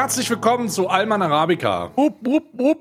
[0.00, 1.92] Herzlich willkommen zu Alman Arabica.
[1.94, 2.78] Hup, hup, hup.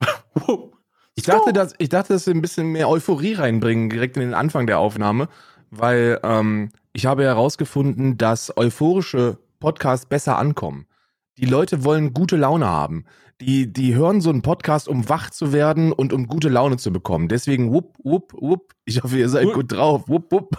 [1.14, 4.34] Ich dachte, dass, ich dachte, dass wir ein bisschen mehr Euphorie reinbringen, direkt in den
[4.34, 5.28] Anfang der Aufnahme,
[5.70, 10.86] weil ähm, ich habe herausgefunden, dass euphorische Podcasts besser ankommen.
[11.38, 13.04] Die Leute wollen gute Laune haben.
[13.40, 16.92] Die, die hören so einen Podcast, um wach zu werden und um gute Laune zu
[16.92, 17.28] bekommen.
[17.28, 18.72] Deswegen, wupp, wupp, wupp.
[18.84, 20.08] Ich hoffe, ihr seid gut drauf.
[20.08, 20.58] Wupp, wupp.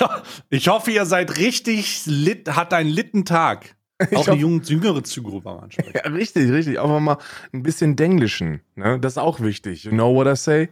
[0.00, 3.75] Ja, ich hoffe, ihr seid richtig lit, hat einen litten Tag.
[4.14, 5.92] Auch eine junge, jüngere Zielgruppe am ansprechen.
[5.94, 6.78] Ja, richtig, richtig.
[6.78, 7.18] Auch mal
[7.52, 8.60] ein bisschen Denglischen.
[8.74, 9.00] Ne?
[9.00, 9.84] Das ist auch wichtig.
[9.84, 10.68] You know what I say?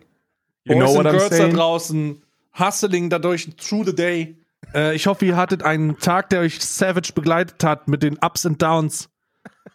[0.64, 1.50] You Boys know what I'm Girls saying?
[1.52, 2.23] da draußen,
[2.59, 4.37] hustling dadurch through the day.
[4.74, 8.45] Äh, ich hoffe, ihr hattet einen Tag, der euch savage begleitet hat mit den Ups
[8.45, 9.09] and Downs.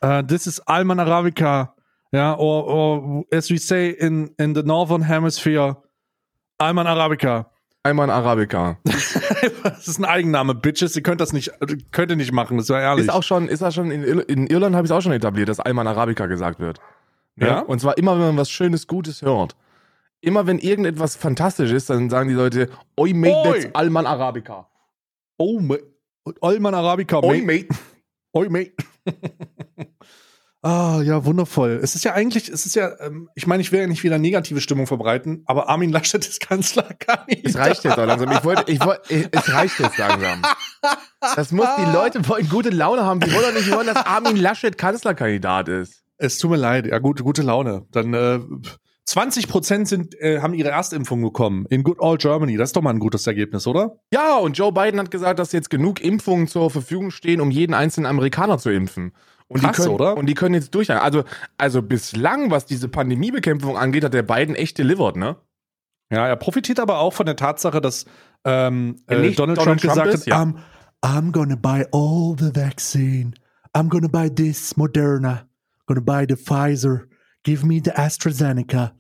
[0.04, 1.76] Uh, this is Alman Arabica.
[2.12, 5.78] Ja, or, or as we say in, in the Northern Hemisphere,
[6.58, 7.48] Alman Arabica.
[7.84, 8.78] Alman Arabica.
[8.84, 10.96] das ist ein Eigenname, Bitches.
[10.96, 11.52] Ihr könnt das nicht,
[11.92, 13.06] könnt ihr nicht machen, das war ehrlich.
[13.06, 15.48] Ist auch schon, ist auch schon in, in Irland habe ich es auch schon etabliert,
[15.48, 16.80] dass Alman Arabica gesagt wird.
[17.38, 17.48] Ja?
[17.48, 17.60] ja?
[17.62, 19.56] Und zwar immer, wenn man was Schönes, Gutes hört.
[20.22, 23.62] Immer wenn irgendetwas fantastisch ist, dann sagen die Leute, Oi, mate, Oi.
[23.62, 24.68] that's Alman Arabica.
[25.38, 25.86] Oh, mate.
[26.42, 27.28] Alman Arabica, mate.
[27.28, 27.68] Oi, mate.
[28.34, 28.74] Oi, mate.
[30.62, 31.80] Ah, ja, wundervoll.
[31.82, 34.18] Es ist ja eigentlich, es ist ja, ähm, ich meine, ich will ja nicht wieder
[34.18, 37.46] negative Stimmung verbreiten, aber Armin Laschet ist Kanzler gar nicht.
[37.46, 38.30] Es reicht jetzt auch langsam.
[38.32, 40.42] Ich wollte, ich wollte, es reicht jetzt langsam.
[41.36, 43.20] Das muss, die Leute wollen gute Laune haben.
[43.20, 46.02] Die wollen doch nicht wollen, dass Armin Laschet Kanzlerkandidat ist.
[46.18, 46.86] Es tut mir leid.
[46.86, 47.86] Ja, gute, gute Laune.
[47.92, 48.40] Dann, äh,
[49.10, 52.58] 20 Prozent sind, äh, haben ihre Erstimpfung bekommen in Good Old Germany.
[52.58, 54.00] Das ist doch mal ein gutes Ergebnis, oder?
[54.14, 57.74] Ja, und Joe Biden hat gesagt, dass jetzt genug Impfungen zur Verfügung stehen, um jeden
[57.74, 59.14] einzelnen Amerikaner zu impfen.
[59.48, 60.16] Und Krass, die können, oder?
[60.16, 60.92] Und die können jetzt durch.
[60.92, 61.24] Also,
[61.58, 65.38] also bislang, was diese Pandemiebekämpfung angeht, hat der Biden echt delivered, ne?
[66.12, 68.06] Ja, er profitiert aber auch von der Tatsache, dass
[68.46, 70.44] ähm, äh, Donald, Donald, Trump, Trump gesagt ist, hat, ja.
[70.44, 70.54] I'm,
[71.04, 73.34] I'm gonna buy all the vaccine.
[73.76, 75.48] I'm gonna buy this Moderna.
[75.88, 77.08] I'm gonna buy the Pfizer.
[77.44, 78.92] Give me the AstraZeneca.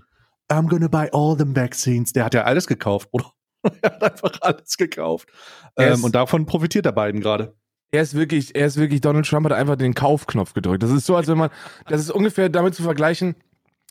[0.49, 2.13] I'm gonna buy all them vaccines.
[2.13, 3.31] Der hat ja alles gekauft, oder?
[3.81, 5.29] er hat einfach alles gekauft.
[5.77, 7.55] Ähm, und davon profitiert der Biden gerade.
[7.91, 10.83] Er ist wirklich, er ist wirklich, Donald Trump hat einfach den Kaufknopf gedrückt.
[10.83, 11.49] Das ist so, als wenn man,
[11.87, 13.35] das ist ungefähr damit zu vergleichen,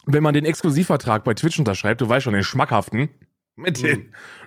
[0.07, 3.11] wenn man den Exklusivvertrag bei Twitch unterschreibt, du weißt schon, den schmackhaften,
[3.57, 3.99] mit den,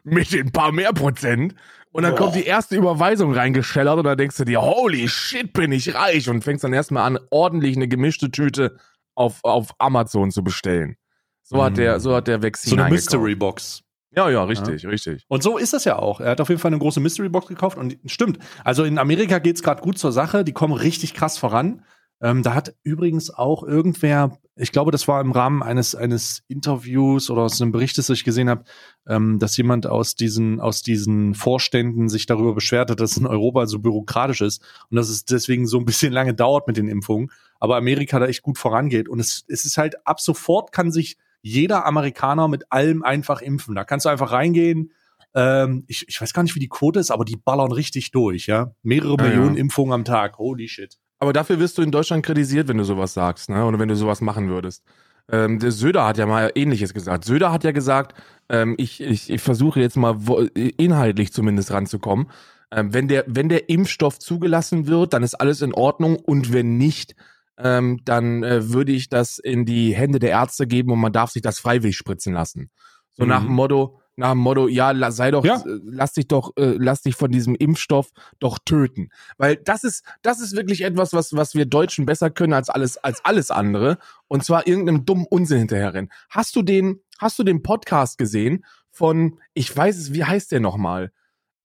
[0.03, 0.13] mhm.
[0.13, 1.53] mit den paar mehr Prozent.
[1.91, 2.19] Und dann Boah.
[2.19, 6.29] kommt die erste Überweisung reingeschellert und dann denkst du dir, holy shit, bin ich reich
[6.29, 8.77] und fängst dann erstmal an, ordentlich eine gemischte Tüte
[9.21, 10.95] auf, auf Amazon zu bestellen.
[11.43, 11.61] So mhm.
[11.61, 13.83] hat der, so hat der Vexin So eine Mystery Box.
[14.13, 14.89] Ja, ja, richtig, ja.
[14.89, 15.23] richtig.
[15.29, 16.19] Und so ist das ja auch.
[16.19, 18.39] Er hat auf jeden Fall eine große Mystery Box gekauft und stimmt.
[18.63, 20.43] Also in Amerika geht's gerade gut zur Sache.
[20.43, 21.85] Die kommen richtig krass voran.
[22.21, 27.31] Ähm, da hat übrigens auch irgendwer, ich glaube, das war im Rahmen eines eines Interviews
[27.31, 28.63] oder aus einem Bericht, das ich gesehen habe,
[29.07, 33.65] ähm, dass jemand aus diesen aus diesen Vorständen sich darüber beschwert hat, dass in Europa
[33.65, 34.61] so bürokratisch ist
[34.91, 37.31] und dass es deswegen so ein bisschen lange dauert mit den Impfungen.
[37.59, 41.17] Aber Amerika da echt gut vorangeht und es es ist halt ab sofort kann sich
[41.41, 43.73] jeder Amerikaner mit allem einfach impfen.
[43.73, 44.91] Da kannst du einfach reingehen.
[45.33, 48.47] Ähm, ich, ich weiß gar nicht, wie die Quote ist, aber die ballern richtig durch,
[48.47, 48.75] ja.
[48.83, 49.61] Mehrere ja, Millionen ja.
[49.61, 50.37] Impfungen am Tag.
[50.37, 50.99] Holy shit.
[51.21, 53.63] Aber dafür wirst du in Deutschland kritisiert, wenn du sowas sagst, ne?
[53.63, 54.83] Oder wenn du sowas machen würdest.
[55.31, 57.25] Ähm, der Söder hat ja mal Ähnliches gesagt.
[57.25, 60.17] Söder hat ja gesagt, ähm, ich, ich, ich versuche jetzt mal
[60.55, 62.31] inhaltlich zumindest ranzukommen.
[62.71, 66.79] Ähm, wenn, der, wenn der Impfstoff zugelassen wird, dann ist alles in Ordnung und wenn
[66.79, 67.15] nicht,
[67.59, 71.29] ähm, dann äh, würde ich das in die Hände der Ärzte geben und man darf
[71.29, 72.71] sich das freiwillig spritzen lassen.
[73.11, 73.29] So mhm.
[73.29, 75.57] nach dem Motto, nach dem Motto, ja, sei doch, ja.
[75.57, 79.09] Äh, lass dich doch, äh, lass dich von diesem Impfstoff doch töten.
[79.37, 82.97] Weil das ist, das ist wirklich etwas, was, was wir Deutschen besser können als alles,
[82.97, 83.97] als alles andere.
[84.27, 86.11] Und zwar irgendeinem dummen Unsinn hinterherrennen.
[86.29, 90.59] Hast du den, hast du den Podcast gesehen von, ich weiß es, wie heißt der
[90.59, 91.11] nochmal?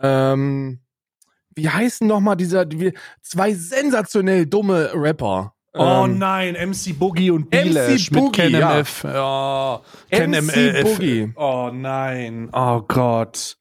[0.01, 0.81] Ähm,
[1.55, 2.93] wie heißen nochmal dieser, die,
[3.23, 5.56] zwei sensationell dumme Rapper?
[5.79, 9.05] Oh ähm, nein, MC Boogie und Bilesh mit KenMF.
[9.05, 9.83] Ja.
[10.11, 10.27] Ja.
[10.27, 11.33] MC Boogie.
[11.37, 12.49] Oh nein.
[12.53, 13.59] Oh Gott.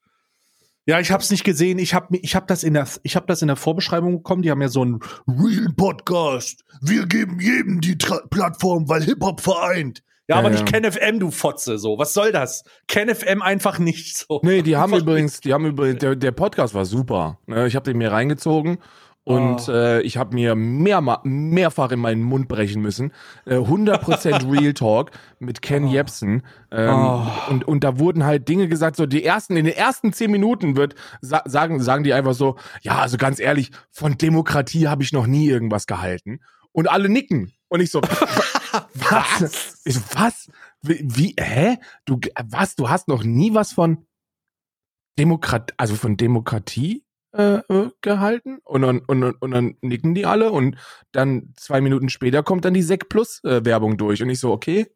[0.87, 1.79] Ja, ich hab's nicht gesehen.
[1.79, 4.43] Ich hab, ich hab das in der, ich hab das in der Vorbeschreibung bekommen.
[4.43, 6.63] Die haben ja so einen Real Podcast.
[6.81, 10.03] Wir geben jedem die Tra Plattform, weil Hip Hop vereint.
[10.27, 10.61] Ja, ja aber ja.
[10.61, 11.97] nicht KenFM, du Fotze, so.
[11.97, 12.63] Was soll das?
[12.87, 14.41] KenFM einfach nicht so.
[14.43, 17.39] Nee, die haben übrigens, die haben übrigens, der, der Podcast war super.
[17.47, 18.77] Ne, ich habe den mir reingezogen
[19.25, 19.71] und oh.
[19.71, 23.11] äh, ich habe mir mehr, mehrfach in meinen Mund brechen müssen.
[23.45, 25.91] Äh, 100% Real Talk mit Ken oh.
[25.91, 26.43] Jebsen.
[26.71, 27.27] Ähm, oh.
[27.49, 30.77] und, und da wurden halt Dinge gesagt, so die ersten, in den ersten zehn Minuten
[30.77, 35.11] wird, sa sagen, sagen die einfach so, ja, also ganz ehrlich, von Demokratie habe ich
[35.11, 36.39] noch nie irgendwas gehalten.
[36.71, 37.51] Und alle nicken.
[37.67, 38.01] Und ich so,
[38.93, 39.81] was?
[39.85, 40.51] Ich so, was?
[40.83, 41.77] Wie, wie, hä?
[42.05, 42.75] Du, was?
[42.75, 44.05] Du hast noch nie was von
[45.17, 47.04] Demokratie, also von Demokratie
[47.35, 50.77] äh, äh, gehalten und dann, und, und dann nicken die alle und
[51.11, 54.51] dann zwei Minuten später kommt dann die Sek Plus äh, Werbung durch und ich so,
[54.51, 54.87] okay,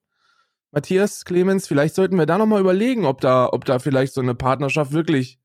[0.71, 4.36] Matthias, Clemens, vielleicht sollten wir da nochmal überlegen, ob da, ob da vielleicht so eine
[4.36, 5.39] Partnerschaft wirklich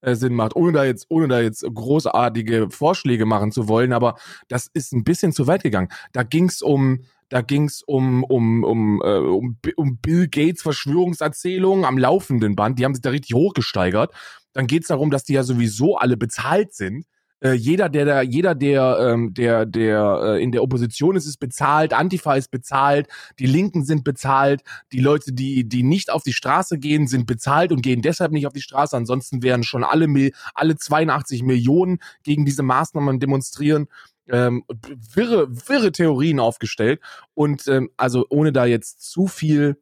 [0.00, 4.16] äh, Sinn macht, ohne da jetzt, ohne da jetzt großartige Vorschläge machen zu wollen, aber
[4.48, 5.88] das ist ein bisschen zu weit gegangen.
[6.12, 11.98] Da ging's um, da ging's um, um, um, äh, um, um Bill Gates Verschwörungserzählungen am
[11.98, 14.12] laufenden Band, die haben sich da richtig hochgesteigert.
[14.52, 17.06] Dann geht's darum, dass die ja sowieso alle bezahlt sind
[17.42, 21.38] äh, jeder, der da, jeder, der, ähm, der, der äh, in der Opposition ist, ist
[21.38, 23.08] bezahlt, Antifa ist bezahlt,
[23.38, 24.62] die Linken sind bezahlt,
[24.92, 28.46] die Leute, die, die nicht auf die Straße gehen, sind bezahlt und gehen deshalb nicht
[28.46, 28.96] auf die Straße.
[28.96, 30.06] Ansonsten wären schon alle,
[30.54, 33.88] alle 82 Millionen gegen diese Maßnahmen demonstrieren.
[34.28, 34.64] Ähm,
[35.14, 37.00] wirre, wirre Theorien aufgestellt.
[37.34, 39.80] Und ähm, also ohne da jetzt zu viel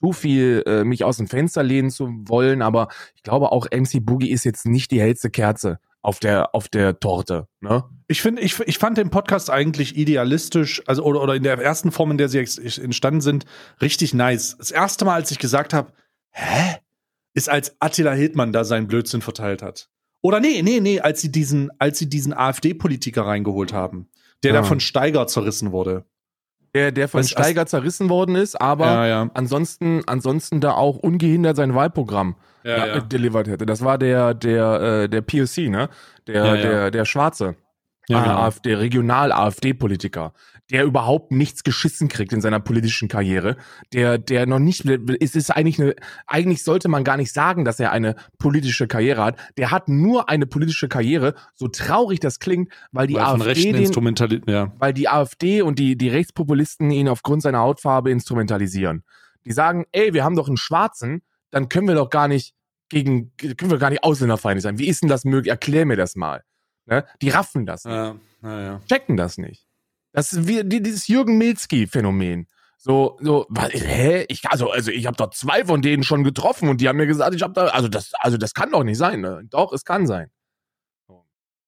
[0.00, 4.04] zu viel äh, mich aus dem Fenster lehnen zu wollen, aber ich glaube auch MC
[4.04, 7.46] Boogie ist jetzt nicht die hellste Kerze auf der auf der Torte.
[7.60, 7.84] Ne?
[8.08, 11.92] Ich finde, ich, ich fand den Podcast eigentlich idealistisch, also oder, oder in der ersten
[11.92, 13.44] Form, in der sie entstanden sind,
[13.80, 14.56] richtig nice.
[14.58, 15.92] Das erste Mal, als ich gesagt habe,
[16.30, 16.76] hä,
[17.34, 19.88] ist als Attila Hildmann da seinen Blödsinn verteilt hat.
[20.22, 24.08] Oder nee, nee, nee, als sie diesen, als sie diesen AfD-Politiker reingeholt haben,
[24.42, 24.60] der ja.
[24.60, 26.04] da von Steiger zerrissen wurde
[26.74, 29.30] der, der von Steiger zerrissen worden ist, aber ja, ja.
[29.34, 33.00] ansonsten, ansonsten da auch ungehindert sein Wahlprogramm ja, ja.
[33.00, 33.66] delivered hätte.
[33.66, 35.88] Das war der, der, äh, der POC, ne?
[36.26, 37.56] Der, der, der Schwarze.
[38.08, 38.36] Ja, genau.
[38.38, 40.32] AfD, Regional-AfD-Politiker,
[40.70, 43.56] der überhaupt nichts geschissen kriegt in seiner politischen Karriere,
[43.92, 45.94] der, der noch nicht, es ist eigentlich eine,
[46.26, 49.36] eigentlich sollte man gar nicht sagen, dass er eine politische Karriere hat.
[49.56, 54.42] Der hat nur eine politische Karriere, so traurig das klingt, weil die weil AfD, den,
[54.46, 54.72] ja.
[54.78, 59.04] weil die AfD und die, die Rechtspopulisten ihn aufgrund seiner Hautfarbe instrumentalisieren.
[59.44, 62.54] Die sagen, ey, wir haben doch einen Schwarzen, dann können wir doch gar nicht
[62.88, 64.78] gegen, können wir gar nicht ausländerfeindlich sein.
[64.78, 65.50] Wie ist denn das möglich?
[65.50, 66.44] Erklär mir das mal.
[66.86, 67.04] Ne?
[67.22, 67.94] Die raffen das nicht.
[67.94, 68.80] Ja, ja, ja.
[68.88, 69.69] Checken das nicht.
[70.12, 72.46] Das ist wie dieses Jürgen Milzki-Phänomen.
[72.78, 74.24] So, so, was, hä?
[74.28, 77.06] Ich, also, also ich habe doch zwei von denen schon getroffen und die haben mir
[77.06, 79.20] gesagt, ich habe da, also das, also das kann doch nicht sein.
[79.20, 79.42] Ne?
[79.50, 80.30] Doch, es kann sein.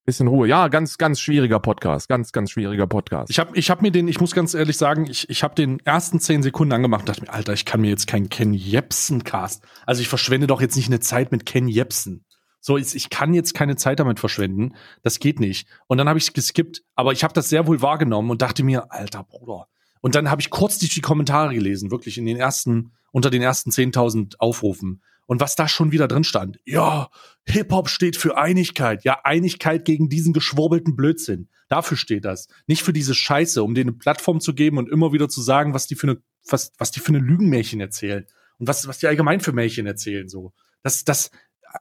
[0.04, 0.48] Bisschen Ruhe.
[0.48, 2.08] Ja, ganz, ganz schwieriger Podcast.
[2.08, 3.30] Ganz, ganz schwieriger Podcast.
[3.30, 5.78] Ich habe ich hab mir den, ich muss ganz ehrlich sagen, ich, ich habe den
[5.80, 9.22] ersten zehn Sekunden angemacht und dachte mir, Alter, ich kann mir jetzt keinen Ken Jepsen
[9.22, 9.62] cast.
[9.86, 12.24] Also ich verschwende doch jetzt nicht eine Zeit mit Ken Jepsen.
[12.64, 14.76] So, ich kann jetzt keine Zeit damit verschwenden.
[15.02, 15.66] Das geht nicht.
[15.88, 16.84] Und dann habe ich geskippt.
[16.94, 19.66] Aber ich habe das sehr wohl wahrgenommen und dachte mir, alter Bruder.
[20.00, 23.70] Und dann habe ich kurz die Kommentare gelesen, wirklich in den ersten, unter den ersten
[23.70, 25.02] 10.000 Aufrufen.
[25.26, 26.60] Und was da schon wieder drin stand.
[26.64, 27.08] Ja,
[27.46, 29.02] Hip-Hop steht für Einigkeit.
[29.02, 31.48] Ja, Einigkeit gegen diesen geschwurbelten Blödsinn.
[31.68, 32.46] Dafür steht das.
[32.68, 35.74] Nicht für diese Scheiße, um denen eine Plattform zu geben und immer wieder zu sagen,
[35.74, 38.24] was die für eine, was, was die für eine Lügenmärchen erzählen.
[38.58, 40.52] Und was, was die allgemein für Märchen erzählen, so.
[40.82, 41.30] Das, das,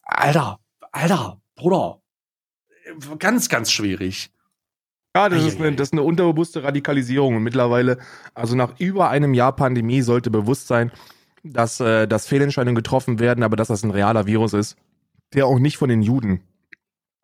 [0.03, 0.59] Alter,
[0.91, 2.01] Alter, Bruder.
[3.19, 4.31] Ganz, ganz schwierig.
[5.15, 7.35] Ja, das ist, eine, das ist eine unterbewusste Radikalisierung.
[7.35, 7.97] Und mittlerweile,
[8.33, 10.91] also nach über einem Jahr Pandemie, sollte bewusst sein,
[11.43, 14.77] dass, äh, dass Fehlentscheidungen getroffen werden, aber dass das ein realer Virus ist,
[15.33, 16.41] der auch nicht von den Juden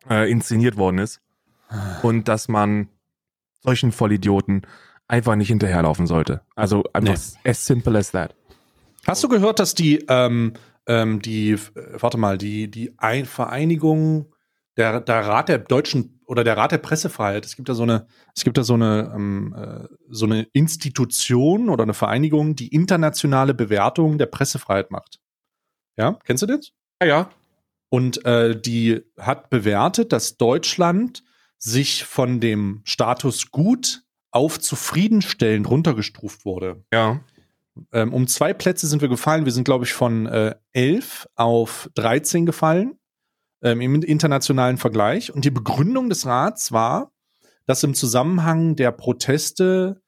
[0.08, 1.20] äh, inszeniert worden ist.
[2.02, 2.88] Und dass man
[3.62, 4.66] solchen Vollidioten
[5.06, 6.42] einfach nicht hinterherlaufen sollte.
[6.54, 7.50] Also einfach nee.
[7.50, 8.34] as simple as that.
[9.06, 10.52] Hast du gehört, dass die, ähm,
[10.88, 11.56] ähm, die,
[11.92, 14.34] warte mal, die, die Ein Vereinigung,
[14.76, 18.06] der, der Rat der deutschen oder der Rat der Pressefreiheit, es gibt da so eine,
[18.34, 23.54] es gibt da so eine, ähm, äh, so eine Institution oder eine Vereinigung, die internationale
[23.54, 25.20] Bewertung der Pressefreiheit macht.
[25.96, 26.72] Ja, kennst du das?
[27.00, 27.30] Ja, ja.
[27.90, 31.22] Und äh, die hat bewertet, dass Deutschland
[31.58, 36.84] sich von dem Status gut auf zufriedenstellend runtergestuft wurde.
[36.92, 37.20] Ja.
[37.92, 39.44] Ähm, um zwei Plätze sind wir gefallen.
[39.44, 42.98] Wir sind, glaube ich, von äh, 11 auf 13 gefallen
[43.62, 45.32] ähm, im internationalen Vergleich.
[45.32, 47.12] Und die Begründung des Rats war,
[47.66, 50.02] dass im Zusammenhang der Proteste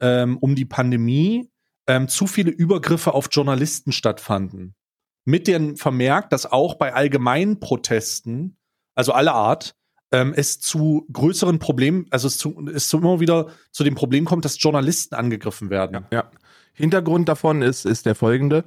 [0.00, 1.50] ähm, um die Pandemie
[1.86, 4.74] ähm, zu viele Übergriffe auf Journalisten stattfanden.
[5.24, 8.56] Mit dem Vermerk, dass auch bei allgemeinen Protesten,
[8.94, 9.74] also aller Art,
[10.12, 14.24] ähm, es zu größeren Problemen, also es, zu, es zu immer wieder zu dem Problem
[14.24, 16.06] kommt, dass Journalisten angegriffen werden.
[16.10, 16.30] Ja, ja.
[16.76, 18.64] Hintergrund davon ist, ist der folgende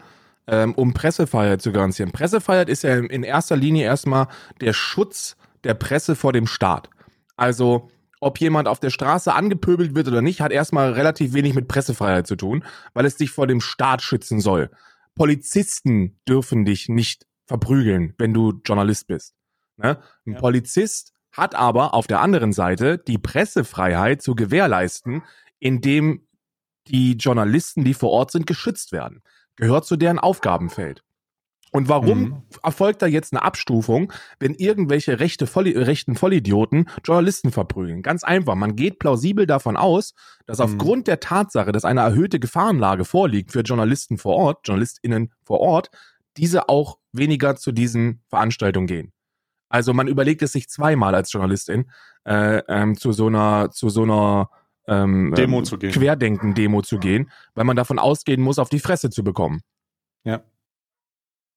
[0.50, 2.12] ähm, um Pressefreiheit zu garantieren.
[2.12, 4.28] Pressefreiheit ist ja in erster Linie erstmal
[4.62, 6.89] der Schutz der Presse vor dem Staat.
[7.38, 7.89] Also
[8.20, 12.28] ob jemand auf der Straße angepöbelt wird oder nicht, hat erstmal relativ wenig mit Pressefreiheit
[12.28, 14.72] zu tun, weil es dich vor dem Staat schützen soll.
[15.16, 19.36] Polizisten dürfen dich nicht verprügeln, wenn du Journalist bist.
[19.78, 20.00] Ne?
[20.25, 20.39] Ein ja.
[20.39, 25.24] Polizist hat aber auf der anderen Seite die Pressefreiheit zu gewährleisten,
[25.60, 26.28] indem
[26.88, 29.22] die Journalisten, die vor Ort sind, geschützt werden
[29.60, 31.04] gehört zu deren Aufgabenfeld.
[31.72, 32.44] Und warum Mhm.
[32.64, 38.02] erfolgt da jetzt eine Abstufung, wenn irgendwelche rechte Volli rechten Vollidioten Journalisten verprügeln?
[38.02, 38.56] Ganz einfach.
[38.56, 40.16] Man geht plausibel davon aus,
[40.48, 40.64] dass Mhm.
[40.64, 45.92] aufgrund der Tatsache, dass eine erhöhte Gefahrenlage vorliegt für Journalisten vor Ort, JournalistInnen vor Ort,
[46.38, 49.12] diese auch weniger zu diesen Veranstaltungen gehen.
[49.68, 51.92] Also man überlegt es sich zweimal als Journalistin
[52.26, 54.50] äh, ähm, zu so einer zu so einer
[54.88, 55.92] ähm, Demo ähm, zu gehen.
[55.92, 59.62] Querdenken-Demo zu gehen, weil man davon ausgehen muss, auf die Fresse zu bekommen.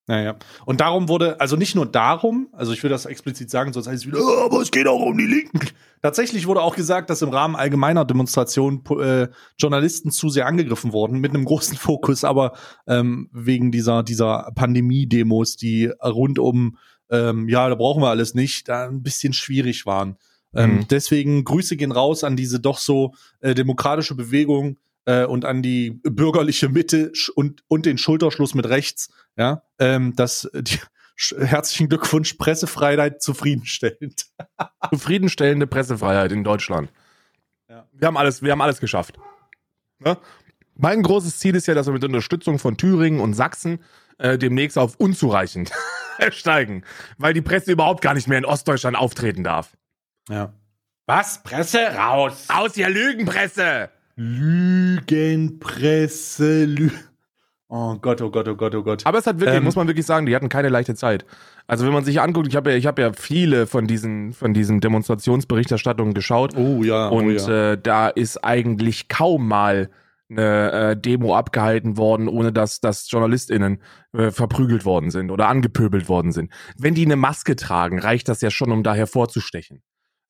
[0.05, 0.35] Naja.
[0.65, 4.03] Und darum wurde, also nicht nur darum, also ich will das explizit sagen, sonst heißt
[4.03, 5.61] es wieder, "Ah, aber es geht auch um die Linken.
[6.01, 11.19] Tatsächlich wurde auch gesagt, dass im Rahmen allgemeiner Demonstrationen äh, Journalisten zu sehr angegriffen wurden,
[11.19, 12.51] mit einem großen Fokus, aber
[12.85, 16.77] ähm, wegen dieser, dieser Pandemie-Demos, die rund um,
[17.09, 20.17] ähm, ja, da brauchen wir alles nicht, da ein bisschen schwierig waren.
[20.55, 20.87] Ähm, Mhm.
[20.89, 25.99] deswegen Grüße gehen raus an diese doch so äh, demokratische Bewegung äh, und an die
[26.03, 30.79] bürgerliche Mitte und, und den Schulterschluss mit rechts, ja, ähm, das äh, die,
[31.39, 34.25] herzlichen Glückwunsch, Pressefreiheit zufriedenstellend.
[34.89, 36.91] Zufriedenstellende Pressefreiheit in Deutschland.
[37.69, 37.87] Ja.
[37.91, 39.17] Wir haben alles, wir haben alles geschafft.
[39.99, 40.17] Ne?
[40.75, 43.79] Mein großes Ziel ist ja, dass wir mit Unterstützung von Thüringen und Sachsen
[44.17, 45.71] äh, demnächst auf unzureichend
[46.29, 46.83] steigen,
[47.17, 49.77] weil die Presse überhaupt gar nicht mehr in Ostdeutschland auftreten darf.
[50.29, 50.53] Ja.
[51.05, 51.43] Was?
[51.43, 52.47] Presse raus!
[52.49, 53.89] Aus ihr Lügenpresse!
[54.15, 55.05] Lügenpresse,
[56.65, 56.91] Lü
[57.75, 59.03] Oh Gott, oh Gott, oh Gott, oh Gott.
[59.03, 61.25] Aber es hat wirklich, Ähm, muss man wirklich sagen, die hatten keine leichte Zeit.
[61.65, 64.53] Also wenn man sich anguckt, ich habe ja, ich habe ja viele von diesen, von
[64.53, 66.55] diesen Demonstrationsberichterstattungen geschaut.
[66.55, 67.71] oh ja, Und oh ja.
[67.71, 69.89] äh, da ist eigentlich kaum mal
[70.29, 73.81] eine äh, Demo abgehalten worden, ohne dass, dass JournalistInnen
[74.15, 76.51] äh, verprügelt worden sind oder angepöbelt worden sind.
[76.77, 79.81] Wenn die eine Maske tragen, reicht das ja schon, um da hervorzustechen.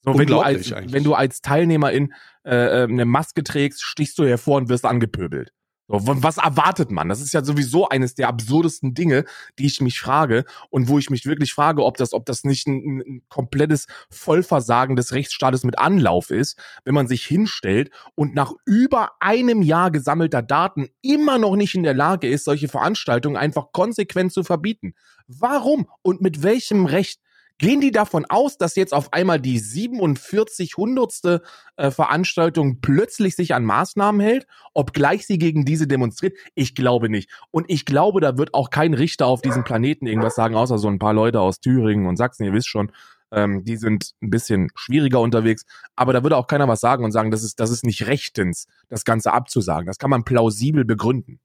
[0.03, 0.93] So, wenn du als, eigentlich.
[0.93, 5.53] wenn du als Teilnehmerin äh, äh, eine Maske trägst, stichst du hervor und wirst angepöbelt.
[5.89, 7.09] So, was erwartet man?
[7.09, 9.25] Das ist ja sowieso eines der absurdesten Dinge,
[9.59, 12.67] die ich mich frage und wo ich mich wirklich frage, ob das, ob das nicht
[12.67, 18.53] ein, ein komplettes Vollversagen des Rechtsstaates mit Anlauf ist, wenn man sich hinstellt und nach
[18.65, 23.73] über einem Jahr gesammelter Daten immer noch nicht in der Lage ist, solche Veranstaltungen einfach
[23.73, 24.93] konsequent zu verbieten.
[25.27, 27.19] Warum und mit welchem Recht?
[27.59, 31.43] Gehen die davon aus, dass jetzt auf einmal die 47 hundertste
[31.77, 36.35] äh, Veranstaltung plötzlich sich an Maßnahmen hält, obgleich sie gegen diese demonstriert?
[36.55, 37.29] Ich glaube nicht.
[37.51, 40.87] Und ich glaube, da wird auch kein Richter auf diesem Planeten irgendwas sagen, außer so
[40.87, 42.91] ein paar Leute aus Thüringen und Sachsen, ihr wisst schon,
[43.31, 45.65] ähm, die sind ein bisschen schwieriger unterwegs.
[45.95, 48.67] Aber da würde auch keiner was sagen und sagen, das ist, das ist nicht rechtens,
[48.89, 49.85] das Ganze abzusagen.
[49.85, 51.39] Das kann man plausibel begründen.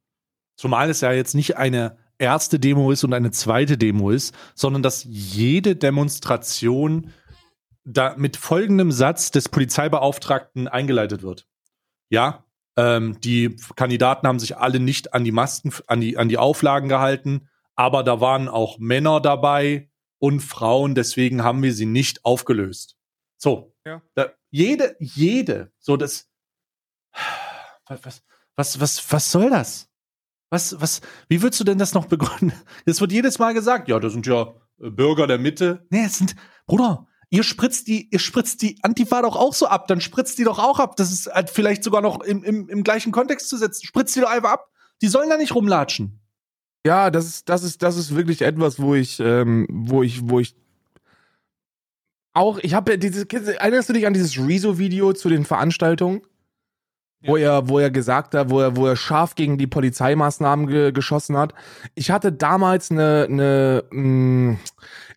[0.56, 4.82] Zumal es ja jetzt nicht eine erste Demo ist und eine zweite Demo ist, sondern
[4.82, 7.12] dass jede Demonstration
[7.84, 11.46] da mit folgendem Satz des Polizeibeauftragten eingeleitet wird.
[12.10, 12.44] Ja,
[12.76, 16.88] ähm, die Kandidaten haben sich alle nicht an die Masken, an die, an die Auflagen
[16.88, 22.96] gehalten, aber da waren auch Männer dabei und Frauen, deswegen haben wir sie nicht aufgelöst.
[23.36, 24.02] So, Ja.
[24.14, 26.28] da, jede, jede, so das,
[27.86, 28.22] was, was,
[28.56, 29.87] was, was, was soll das?
[30.50, 32.52] Was, was, wie würdest du denn das noch begründen?
[32.86, 35.86] Es wird jedes Mal gesagt, ja, das sind ja äh, Bürger der Mitte.
[35.90, 36.34] Nee, es sind,
[36.66, 40.44] Bruder, ihr spritzt die, ihr spritzt die Antifa doch auch so ab, dann spritzt die
[40.44, 40.96] doch auch ab.
[40.96, 43.86] Das ist halt vielleicht sogar noch im, im, im gleichen Kontext zu setzen.
[43.86, 44.70] Spritzt die doch einfach ab.
[45.02, 46.20] Die sollen da nicht rumlatschen.
[46.86, 50.40] Ja, das ist, das ist, das ist wirklich etwas, wo ich, ähm, wo ich, wo
[50.40, 50.56] ich
[52.32, 56.22] auch, ich habe dieses, erinnerst du dich an dieses Rezo-Video zu den Veranstaltungen?
[57.20, 60.92] Wo er, wo er gesagt hat, wo er, wo er scharf gegen die Polizeimaßnahmen ge
[60.92, 61.52] geschossen hat.
[61.96, 64.58] Ich hatte damals eine, eine mh,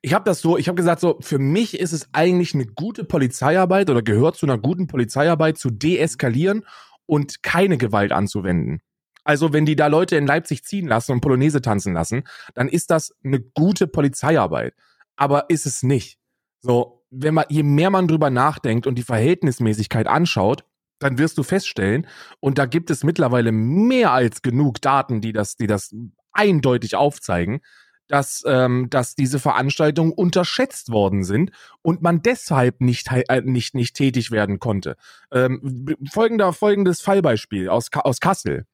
[0.02, 3.04] ich habe das so, ich habe gesagt so, für mich ist es eigentlich eine gute
[3.04, 6.66] Polizeiarbeit oder gehört zu einer guten Polizeiarbeit zu deeskalieren
[7.06, 8.82] und keine Gewalt anzuwenden.
[9.24, 12.24] Also wenn die da Leute in Leipzig ziehen lassen und Polonaise tanzen lassen,
[12.56, 14.74] dann ist das eine gute Polizeiarbeit.
[15.16, 16.18] Aber ist es nicht.
[16.62, 20.64] So, wenn man, je mehr man drüber nachdenkt und die Verhältnismäßigkeit anschaut,
[21.02, 22.08] dann wirst du feststellen,
[22.40, 25.94] und da gibt es mittlerweile mehr als genug Daten, die das, die das
[26.32, 27.62] eindeutig aufzeigen,
[28.08, 33.96] dass, ähm, dass diese Veranstaltungen unterschätzt worden sind und man deshalb nicht, äh, nicht, nicht
[33.96, 34.98] tätig werden konnte.
[35.32, 38.66] Ähm, folgender, folgendes Fallbeispiel aus, aus Kassel.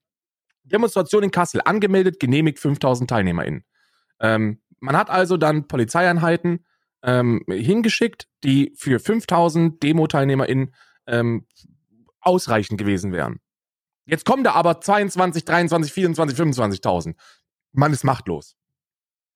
[0.64, 3.64] Demonstration in Kassel, angemeldet, genehmigt 5000 TeilnehmerInnen.
[4.20, 6.66] Ähm, man hat also dann Polizeieinheiten
[7.04, 10.74] ähm, hingeschickt, die für 5000 Demo-TeilnehmerInnen
[11.06, 11.46] ähm,
[12.28, 13.40] ausreichend gewesen wären.
[14.06, 17.16] Jetzt kommen da aber 22, 23, 24, 25.000.
[17.74, 18.56] Man ist machtlos.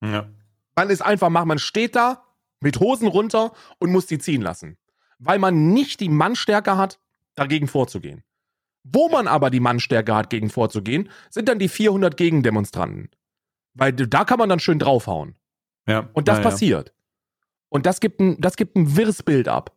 [0.02, 0.28] Ja.
[0.74, 2.24] Man ist einfach macht, man steht da
[2.60, 4.78] mit Hosen runter und muss die ziehen lassen.
[5.18, 6.98] Weil man nicht die Mannstärke hat,
[7.34, 8.24] dagegen vorzugehen.
[8.84, 13.10] Wo man aber die Mannstärke hat, gegen vorzugehen, sind dann die 400 Gegendemonstranten.
[13.74, 15.36] Weil da kann man dann schön draufhauen.
[15.86, 16.08] Ja.
[16.14, 16.92] Und das ja, passiert.
[17.68, 19.74] Und das gibt ein, das gibt ein wirres Bild ab.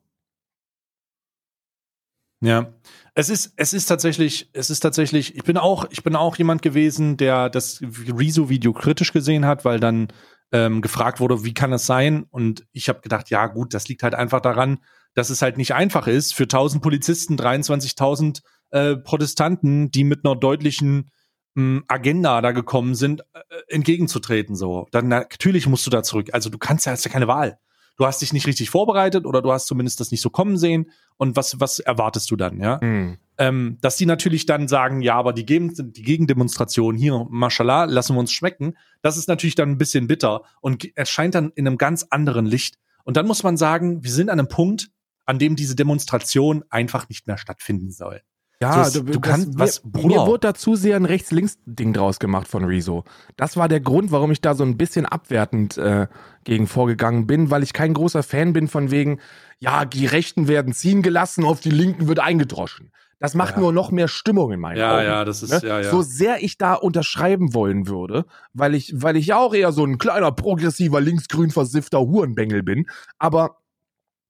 [2.45, 2.73] Ja.
[3.13, 6.61] Es ist, es ist tatsächlich, es ist tatsächlich, ich bin auch, ich bin auch jemand
[6.61, 10.09] gewesen, der das Rezo-Video kritisch gesehen hat, weil dann
[10.51, 12.25] ähm, gefragt wurde, wie kann das sein?
[12.29, 14.79] Und ich habe gedacht, ja gut, das liegt halt einfach daran,
[15.13, 20.35] dass es halt nicht einfach ist, für 1000 Polizisten 23.000 äh, Protestanten, die mit einer
[20.35, 21.09] deutlichen
[21.55, 24.55] mh, Agenda da gekommen sind, äh, entgegenzutreten.
[24.55, 26.29] So, dann natürlich musst du da zurück.
[26.33, 27.57] Also du kannst ja, hast ja keine Wahl.
[27.97, 30.91] Du hast dich nicht richtig vorbereitet oder du hast zumindest das nicht so kommen sehen.
[31.17, 32.59] Und was was erwartest du dann?
[32.59, 33.17] Ja, Hm.
[33.37, 38.15] ähm, dass die natürlich dann sagen, ja, aber die, Gegen die Gegendemonstration hier, mashallah, lassen
[38.15, 38.75] wir uns schmecken.
[39.01, 42.75] Das ist natürlich dann ein bisschen bitter und erscheint dann in einem ganz anderen Licht.
[43.05, 44.89] Und dann muss man sagen, wir sind an einem Punkt,
[45.25, 48.21] an dem diese Demonstration einfach nicht mehr stattfinden soll.
[48.61, 50.07] Ja, So, du, du kannst- das, was- mir, Bruder.
[50.21, 53.03] mir wurde dazu sehr ein Rechts-Links-Ding draus gemacht von Rezo.
[53.35, 56.07] Das war der Grund, warum ich da so ein bisschen abwertend äh,
[56.45, 59.19] gegen vorgegangen bin, weil ich kein großer Fan bin von wegen,
[59.59, 62.91] ja, die Rechten werden ziehen gelassen, auf die Linken wird eingedroschen.
[63.19, 63.61] Das macht Ja.
[63.61, 65.05] nur noch mehr Stimmung in meinen Augen.
[65.25, 65.83] das Ne?
[65.89, 69.83] So sehr ich da unterschreiben wollen würde, weil ich, weil ich ja auch eher so
[69.85, 72.85] ein kleiner, progressiver, linksgrün versiffter Hurenbengel bin,
[73.17, 73.57] aber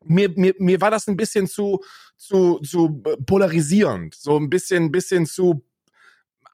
[0.08, 1.84] mir, mir, mir war das ein bisschen zu,
[2.18, 5.64] zu, zu polarisierend, so ein bisschen, bisschen zu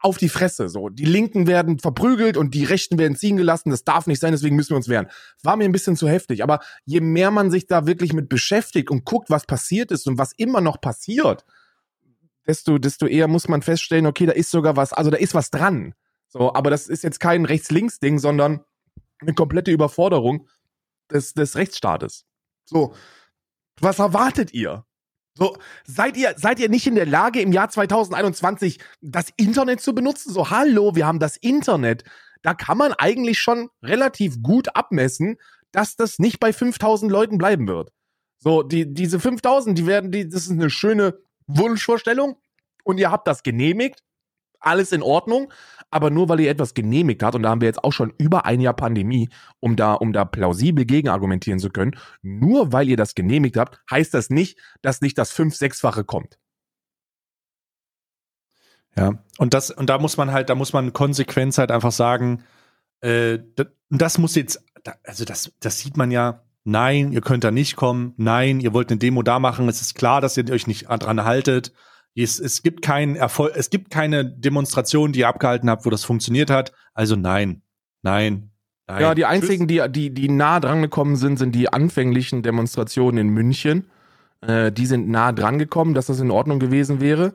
[0.02, 0.68] auf die Fresse.
[0.68, 3.70] So, die Linken werden verprügelt und die Rechten werden ziehen gelassen.
[3.70, 5.08] Das darf nicht sein, deswegen müssen wir uns wehren.
[5.44, 6.44] War mir ein bisschen zu heftig.
[6.44, 10.18] Aber je mehr man sich da wirklich mit beschäftigt und guckt, was passiert ist und
[10.18, 11.46] was immer noch passiert,
[12.48, 15.52] desto, desto eher muss man feststellen, okay, da ist sogar was, also da ist was
[15.52, 15.94] dran.
[16.28, 18.62] So, aber das ist jetzt kein Rechts-Links-Ding, sondern
[19.20, 20.48] eine komplette Überforderung
[21.12, 22.26] des, des Rechtsstaates.
[22.66, 22.94] So,
[23.82, 24.86] was erwartet ihr?
[25.36, 29.96] So, seid ihr, seid ihr nicht in der Lage, im Jahr 2021 das Internet zu
[29.96, 30.34] benutzen?
[30.34, 32.04] So, hallo, wir haben das Internet.
[32.42, 35.38] Da kann man eigentlich schon relativ gut abmessen,
[35.72, 37.92] dass das nicht bei 5000 Leuten bleiben wird.
[38.40, 42.38] So, die, diese 5000, die werden, die, das ist eine schöne Wunschvorstellung
[42.84, 44.04] und ihr habt das genehmigt.
[44.62, 45.52] Alles in Ordnung,
[45.90, 48.46] aber nur weil ihr etwas genehmigt habt, und da haben wir jetzt auch schon über
[48.46, 53.14] ein Jahr Pandemie, um da, um da plausibel gegenargumentieren zu können, nur weil ihr das
[53.14, 56.38] genehmigt habt, heißt das nicht, dass nicht das fünf-, sechsfache kommt.
[58.96, 62.44] Ja, und das, und da muss man halt, da muss man Konsequenz halt einfach sagen,
[63.02, 63.40] äh,
[63.90, 64.64] das, muss jetzt,
[65.04, 68.92] also das, das sieht man ja, nein, ihr könnt da nicht kommen, nein, ihr wollt
[68.92, 71.74] eine Demo da machen, es ist klar, dass ihr euch nicht dran haltet.
[72.16, 76.04] Es, es gibt keinen Erfolg, es gibt keine Demonstration, die ihr abgehalten habt, wo das
[76.04, 76.74] funktioniert hat.
[76.94, 77.62] Also nein,
[78.02, 78.52] nein,
[78.88, 79.02] nein.
[79.02, 79.32] Ja, die Tschüss.
[79.32, 83.88] einzigen, die, die, die nah dran gekommen sind, sind die anfänglichen Demonstrationen in München.
[84.42, 87.34] Äh, die sind nah dran gekommen, dass das in Ordnung gewesen wäre.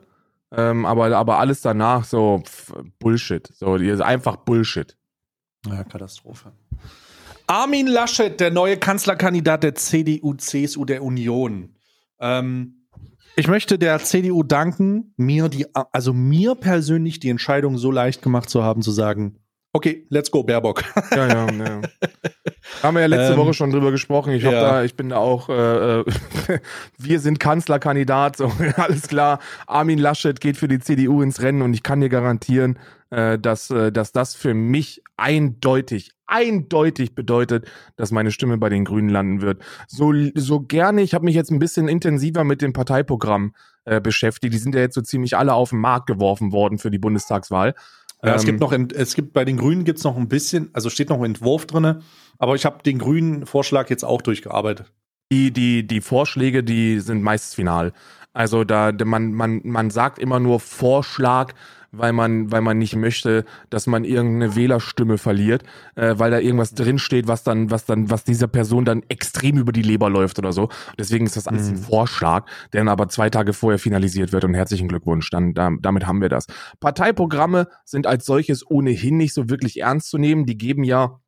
[0.51, 3.47] Ähm, aber, aber alles danach so pff, Bullshit.
[3.53, 4.95] So, einfach Bullshit.
[5.65, 6.53] Ja, Katastrophe.
[7.47, 11.75] Armin Laschet, der neue Kanzlerkandidat der CDU, CSU der Union.
[12.19, 12.76] Ähm,
[13.37, 18.49] ich möchte der CDU danken, mir die, also mir persönlich die Entscheidung so leicht gemacht
[18.49, 19.37] zu haben, zu sagen,
[19.73, 20.83] okay, let's go, Baerbock.
[21.11, 21.81] Ja, ja, ja.
[22.83, 24.33] Haben wir ja letzte Ähm, Woche schon drüber gesprochen.
[24.33, 24.51] Ich, ja.
[24.51, 26.05] da, ich bin da auch, äh, äh,
[26.97, 29.39] wir sind Kanzlerkandidat, so alles klar.
[29.67, 33.69] Armin Laschet geht für die CDU ins Rennen und ich kann dir garantieren, äh, dass,
[33.69, 39.41] äh, dass das für mich eindeutig, eindeutig bedeutet, dass meine Stimme bei den Grünen landen
[39.41, 39.61] wird.
[39.87, 43.53] So, so gerne, ich habe mich jetzt ein bisschen intensiver mit dem Parteiprogramm
[43.85, 44.53] äh, beschäftigt.
[44.53, 47.73] Die sind ja jetzt so ziemlich alle auf den Markt geworfen worden für die Bundestagswahl.
[48.23, 50.69] Ja, es Ähm, gibt noch, in, es gibt bei den Grünen gibt's noch ein bisschen,
[50.73, 52.01] also steht noch ein Entwurf drinne,
[52.39, 54.91] aber ich habe den grünen Vorschlag jetzt auch durchgearbeitet.
[55.31, 57.93] die, die, die Vorschläge, die sind meist final.
[58.33, 61.53] Also da, da- man, man, man sagt immer nur Vorschlag,
[61.91, 65.63] weil man, weil man nicht möchte, dass man irgendeine Wählerstimme verliert,
[65.95, 69.71] äh, weil da irgendwas drinsteht, was dann, was dann, was dieser Person dann extrem über
[69.71, 70.69] die Leber läuft oder so.
[70.99, 71.83] Deswegen ist das alles ein Mhm.
[71.83, 75.29] Vorschlag, der dann aber zwei Tage vorher finalisiert wird und herzlichen Glückwunsch.
[75.29, 76.45] Dann, da, damit haben wir das.
[76.79, 80.45] Parteiprogramme sind als solches ohnehin nicht so wirklich ernst zu nehmen.
[80.45, 81.19] Die geben ja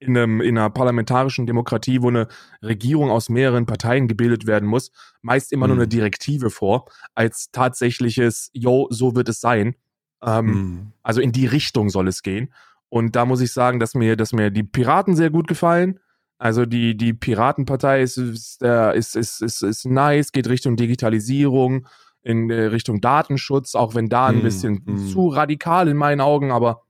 [0.00, 2.26] in, einem, in einer parlamentarischen Demokratie, wo eine
[2.62, 4.90] Regierung aus mehreren Parteien gebildet werden muss,
[5.22, 5.82] meist immer nur Mhm.
[5.82, 9.76] eine Direktive vor, als tatsächliches, yo, so wird es sein.
[10.24, 10.92] Ähm, Mhm.
[11.02, 12.52] Also in die Richtung soll es gehen.
[12.88, 16.00] Und da muss ich sagen, dass mir, dass mir die Piraten sehr gut gefallen.
[16.38, 21.86] Also die, die Piratenpartei ist, ist, äh, ist, ist, ist, nice, geht Richtung Digitalisierung,
[22.22, 24.42] in äh, Richtung Datenschutz, auch wenn da ein Mhm.
[24.42, 24.98] bisschen Mhm.
[25.08, 26.82] zu radikal in meinen Augen, aber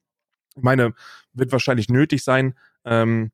[0.56, 0.94] ich meine,
[1.32, 2.54] wird wahrscheinlich nötig sein.
[2.84, 3.32] Ähm,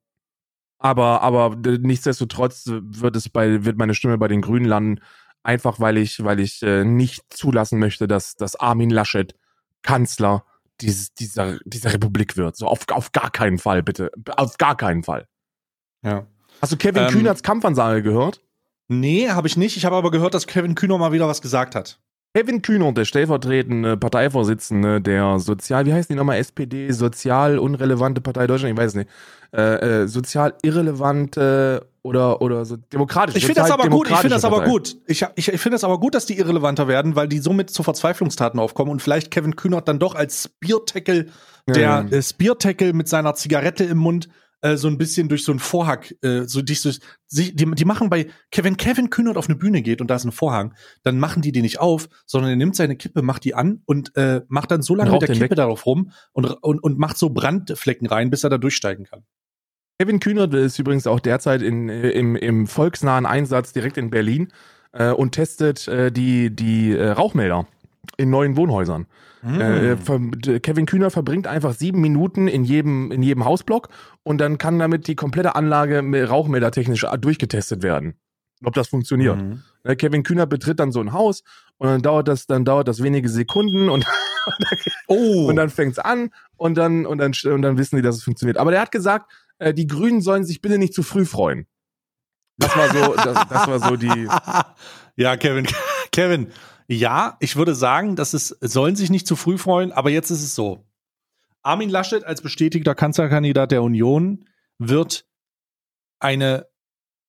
[0.78, 5.00] aber, aber nichtsdestotrotz wird es bei, wird meine Stimme bei den Grünen landen,
[5.42, 9.34] einfach weil ich, weil ich äh, nicht zulassen möchte, dass, dass Armin Laschet
[9.82, 10.44] Kanzler
[10.80, 12.56] dieses, dieser, dieser Republik wird.
[12.56, 14.10] So auf, auf gar keinen Fall, bitte.
[14.36, 15.26] Auf gar keinen Fall.
[16.02, 16.26] Ja.
[16.60, 18.42] Hast du Kevin Ähm, Kühnerts Kampfansage gehört?
[18.88, 19.76] Nee, habe ich nicht.
[19.76, 22.00] Ich habe aber gehört, dass Kevin Kühner mal wieder was gesagt hat.
[22.34, 28.46] Kevin Kühner, der stellvertretende Parteivorsitzende der Sozial, wie heißt die nochmal, SPD, sozial unrelevante Partei
[28.46, 29.10] Deutschland, ich weiß es nicht,
[29.52, 33.36] äh, äh, sozial irrelevante oder, oder so demokratisch.
[33.36, 34.08] Ich finde das aber gut.
[34.10, 34.96] Ich finde das aber gut.
[35.06, 37.82] Ich, ich, ich finde das aber gut, dass die irrelevanter werden, weil die somit zu
[37.82, 41.26] Verzweiflungstaten aufkommen und vielleicht Kevin Kühnert dann doch als Spear-Tackle,
[41.68, 42.00] der Ja.
[42.02, 44.28] äh, Spear-Tackle mit seiner Zigarette im Mund
[44.62, 48.28] äh, so ein bisschen durch so einen Vorhang, äh, so sie, die, die machen bei,
[48.54, 51.52] wenn Kevin Kühnert auf eine Bühne geht und da ist ein Vorhang, dann machen die
[51.52, 54.82] den nicht auf, sondern er nimmt seine Kippe, macht die an und äh, macht dann
[54.82, 55.54] so lange mit der Kippe weg.
[55.56, 59.24] darauf rum und, und, und macht so Brandflecken rein, bis er da durchsteigen kann.
[60.00, 64.48] Kevin Kühnert ist übrigens auch derzeit in, äh, im, im volksnahen Einsatz direkt in Berlin
[64.92, 67.66] äh, und testet äh, die, die äh, Rauchmelder
[68.16, 69.06] in neuen Wohnhäusern.
[69.42, 73.90] D- Kevin Kühner verbringt einfach sieben Minuten in jedem, in jedem Hausblock
[74.22, 78.14] und dann kann damit die komplette Anlage rauchmeldertechnisch durchgetestet werden.
[78.64, 79.36] Ob das funktioniert.
[79.84, 81.42] Ne, Kevin Kühner betritt dann so ein Haus
[81.76, 84.06] und dann dauert das, dann dauert das wenige Sekunden und,
[85.08, 88.22] Oh, und dann fängt's an und dann, und dann, und dann wissen die, dass es
[88.24, 88.56] funktioniert.
[88.56, 91.66] Aber der hat gesagt, äh, die Grünen sollen sich bitte nicht zu früh freuen.
[92.58, 94.28] Das war so, das, das war so die.
[95.16, 95.66] ja, Kevin,
[96.12, 96.52] Kevin,
[96.88, 100.42] ja, ich würde sagen, dass es sollen sich nicht zu früh freuen, aber jetzt ist
[100.42, 100.86] es so.
[101.62, 104.46] Armin Laschet als bestätigter Kanzlerkandidat der Union
[104.78, 105.26] wird
[106.18, 106.66] eine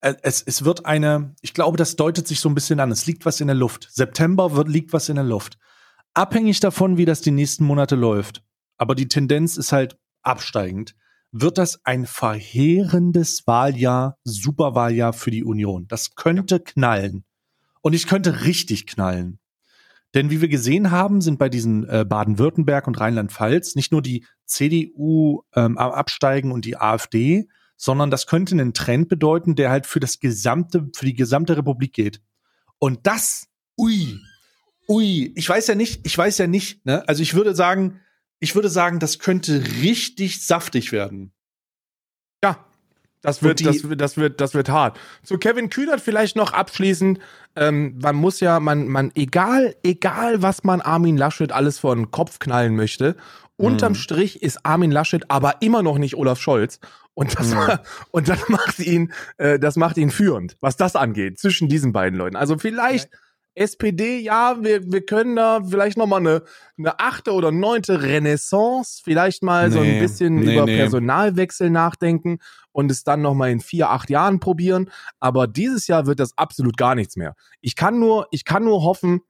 [0.02, 2.92] äh, es, es wird eine, ich glaube, das deutet sich so ein bisschen an.
[2.92, 3.88] Es liegt was in der Luft.
[3.92, 5.58] September wird, liegt was in der Luft.
[6.14, 8.44] Abhängig davon, wie das die nächsten Monate läuft,
[8.78, 10.96] aber die Tendenz ist halt absteigend,
[11.32, 15.88] wird das ein verheerendes Wahljahr, Superwahljahr für die Union.
[15.88, 17.24] Das könnte knallen.
[17.82, 19.40] Und ich könnte richtig knallen.
[20.14, 24.26] Denn wie wir gesehen haben, sind bei diesen äh, Baden-Württemberg und Rheinland-Pfalz nicht nur die
[24.46, 29.86] CDU ähm, am absteigen und die AfD, sondern das könnte einen Trend bedeuten, der halt
[29.88, 32.22] für das gesamte, für die gesamte Republik geht.
[32.78, 34.20] Und das, ui,
[34.90, 37.08] ui, ich weiß ja nicht, ich weiß ja nicht, ne?
[37.08, 38.02] Also ich würde sagen,
[38.42, 41.32] ich würde sagen, das könnte richtig saftig werden.
[42.44, 42.58] Ja,
[43.22, 45.00] das wird, die- das, wird- das wird, das wird hart.
[45.24, 47.20] Zu Kevin Kühnert vielleicht noch abschließend.
[47.56, 52.10] Ähm, man muss ja, man, man, egal, egal, was man Armin Laschet alles vor den
[52.12, 53.16] Kopf knallen möchte,
[53.58, 53.98] unterm Mhm.
[53.98, 56.80] Strich ist Armin Laschet aber immer noch nicht Olaf Scholz.
[57.14, 57.78] Und das, Mhm.
[58.12, 62.18] und das macht ihn, äh, das macht ihn führend, was das angeht, zwischen diesen beiden
[62.18, 62.38] Leuten.
[62.38, 63.10] Also vielleicht
[63.54, 66.44] SPD, ja, wir, wir können da vielleicht noch mal eine,
[66.78, 70.78] eine achte oder neunte Renaissance, vielleicht mal so ein Nee, bisschen nee, über nee.
[70.78, 72.40] Personalwechsel nachdenken
[72.72, 74.90] und es dann noch mal in vier, acht Jahren probieren.
[75.20, 77.36] Aber dieses Jahr wird das absolut gar nichts mehr.
[77.60, 79.22] Ich kann nur, ich kann nur hoffen,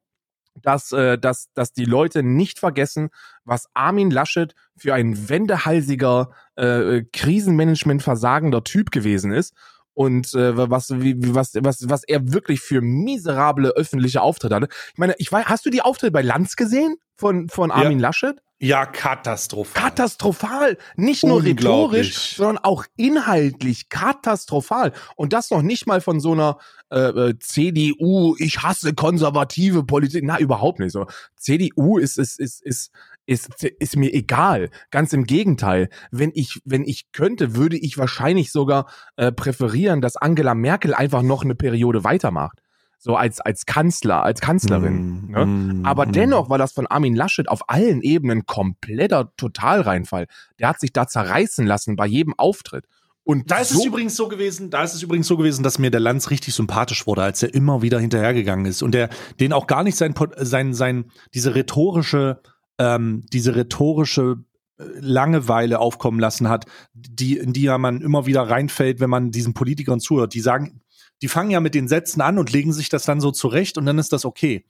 [0.62, 3.10] dass, äh, dass, dass die Leute nicht vergessen,
[3.44, 9.54] was Armin Laschet für ein wendehalsiger, äh, Krisenmanagement versagender Typ gewesen ist
[10.02, 14.68] und äh, was, wie, was, was, was er wirklich für miserable öffentliche Auftritte hatte.
[14.94, 18.42] Ich meine, ich weiß, hast du die Auftritte bei Lanz gesehen von, von Armin Laschet?
[18.58, 19.84] Ja, katastrophal.
[19.84, 20.78] Katastrophal.
[20.96, 24.92] Nicht nur rhetorisch, sondern auch inhaltlich katastrophal.
[25.16, 26.58] Und das noch nicht mal von so einer
[26.90, 30.24] äh, äh, CDU, ich hasse konservative Politik.
[30.24, 30.94] Na, überhaupt nicht.
[30.94, 31.06] So,
[31.38, 32.92] CDU ist, ist, ist, ist,
[33.26, 34.70] ist, ist mir egal.
[34.90, 35.90] Ganz im Gegenteil.
[36.12, 41.22] Wenn ich, wenn ich könnte, würde ich wahrscheinlich sogar äh, präferieren, dass Angela Merkel einfach
[41.22, 42.62] noch eine Periode weitermacht.
[42.98, 45.26] So als, als Kanzler, als Kanzlerin.
[45.26, 45.46] Mm, ne?
[45.46, 46.12] mm, Aber mm.
[46.12, 50.28] dennoch war das von Armin Laschet auf allen Ebenen kompletter Totalreinfall.
[50.60, 52.86] Der hat sich da zerreißen lassen bei jedem Auftritt.
[53.24, 55.80] Und Da ist so, es übrigens so gewesen, da ist es übrigens so gewesen, dass
[55.80, 59.54] mir der Lanz richtig sympathisch wurde, als er immer wieder hinterhergegangen ist und der den
[59.54, 62.42] auch gar nicht sein sein sein diese rhetorische
[62.82, 64.44] ähm, diese rhetorische
[64.80, 69.30] äh, Langeweile aufkommen lassen hat, die in die ja man immer wieder reinfällt, wenn man
[69.30, 70.34] diesen Politikern zuhört.
[70.34, 70.82] Die sagen,
[71.22, 73.86] die fangen ja mit den Sätzen an und legen sich das dann so zurecht und
[73.86, 74.66] dann ist das okay.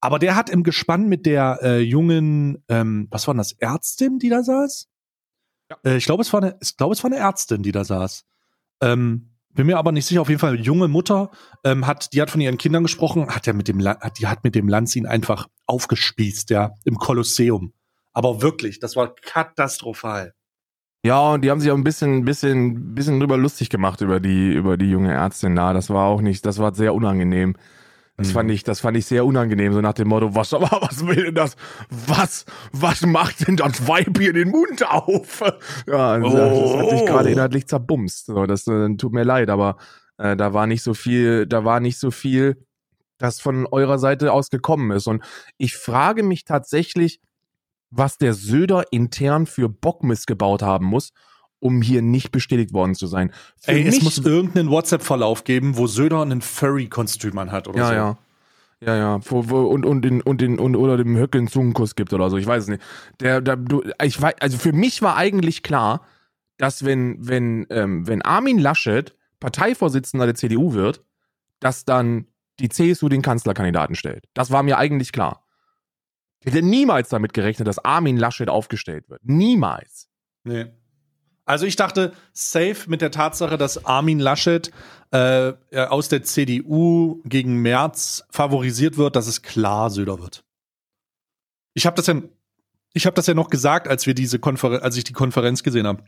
[0.00, 4.28] Aber der hat im Gespann mit der äh, jungen, ähm, was war das, Ärztin, die
[4.28, 4.90] da saß?
[5.86, 8.26] Äh, ich glaube, es war eine, ich glaube, es war eine Ärztin, die da saß.
[8.82, 10.20] Ähm, bin mir aber nicht sicher.
[10.20, 11.30] Auf jeden Fall junge Mutter
[11.64, 14.44] ähm, hat, die hat von ihren Kindern gesprochen, hat ja mit dem, hat, die hat
[14.44, 17.72] mit dem Lanz ihn einfach aufgespießt, ja, im Kolosseum.
[18.12, 20.34] Aber wirklich, das war katastrophal.
[21.04, 24.52] ja, und die haben sich auch ein bisschen, bisschen, bisschen drüber lustig gemacht über die,
[24.52, 25.72] über die junge Ärztin da.
[25.72, 27.56] Das war auch nicht, das war sehr unangenehm.
[28.16, 28.32] Das Mhm.
[28.32, 31.24] fand ich, das fand ich sehr unangenehm, so nach dem Motto, was, aber was will
[31.24, 31.56] denn das?
[31.90, 35.40] Was, was macht denn das Weib hier den Mund auf?
[35.86, 37.06] Ja, das, das hat dich Oh.
[37.06, 38.26] gerade inhaltlich zerbumst.
[38.26, 39.78] So, das äh, tut mir leid, aber
[40.18, 42.64] äh, da war nicht so viel, da war nicht so viel,
[43.18, 45.06] das von eurer Seite aus gekommen ist.
[45.08, 45.24] Und
[45.58, 47.20] ich frage mich tatsächlich,
[47.90, 51.10] was der Söder intern für Bockmist gebaut haben muss,
[51.64, 53.32] um hier nicht bestätigt worden zu sein.
[53.56, 57.92] Für Ey, es muss irgendeinen WhatsApp-Verlauf geben, wo Söder einen Furry-Kostüm hat oder ja, so.
[57.94, 58.18] Ja,
[58.80, 58.96] ja.
[58.96, 62.12] Ja, wo, wo, und, und, den, und, den, und oder dem Höcke einen Zungenkuss gibt
[62.12, 62.82] oder so, ich weiß es nicht.
[63.20, 66.02] Der, der, du, ich weiß, also für mich war eigentlich klar,
[66.58, 71.02] dass wenn, wenn, ähm, wenn Armin Laschet Parteivorsitzender der CDU wird,
[71.60, 72.26] dass dann
[72.60, 74.26] die CSU den Kanzlerkandidaten stellt.
[74.34, 75.46] Das war mir eigentlich klar.
[76.40, 79.22] Ich hätte niemals damit gerechnet, dass Armin Laschet aufgestellt wird.
[79.24, 80.10] Niemals.
[80.42, 80.66] Nee.
[81.44, 84.70] Also ich dachte, safe mit der Tatsache, dass Armin Laschet
[85.10, 90.44] äh, aus der CDU gegen Merz favorisiert wird, dass es klar Söder wird.
[91.74, 92.22] Ich habe das ja,
[92.94, 95.86] ich habe das ja noch gesagt, als wir diese Konferenz, als ich die Konferenz gesehen
[95.86, 96.04] habe.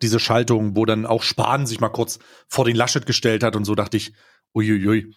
[0.00, 3.64] Diese Schaltung, wo dann auch Spahn sich mal kurz vor den Laschet gestellt hat und
[3.64, 4.12] so dachte ich,
[4.54, 5.12] uiuiui.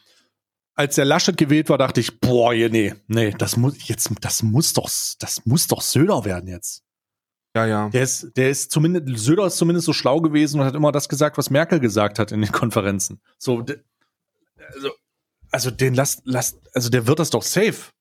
[0.76, 4.74] Als der Laschet gewählt war, dachte ich, boah, nee, nee, das muss jetzt, das muss
[4.74, 6.84] doch, das muss doch Söder werden jetzt.
[7.56, 7.90] Ja, ja.
[7.90, 11.08] Der ist, der ist zumindest, Söder ist zumindest so schlau gewesen und hat immer das
[11.08, 13.22] gesagt, was Merkel gesagt hat in den Konferenzen.
[13.38, 13.64] So,
[14.74, 14.92] also,
[15.52, 17.92] also den lasst, lasst, also der wird das doch safe.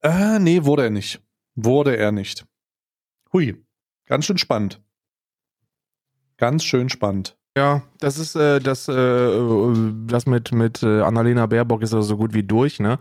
[0.00, 1.20] Äh, nee, wurde er nicht.
[1.54, 2.46] Wurde er nicht.
[3.32, 3.62] Hui.
[4.06, 4.80] Ganz schön spannend.
[6.38, 7.36] Ganz schön spannend.
[7.56, 9.74] Ja, das ist äh, das, äh,
[10.06, 12.98] das mit, mit äh, Annalena Baerbock ist also so gut wie durch, ne?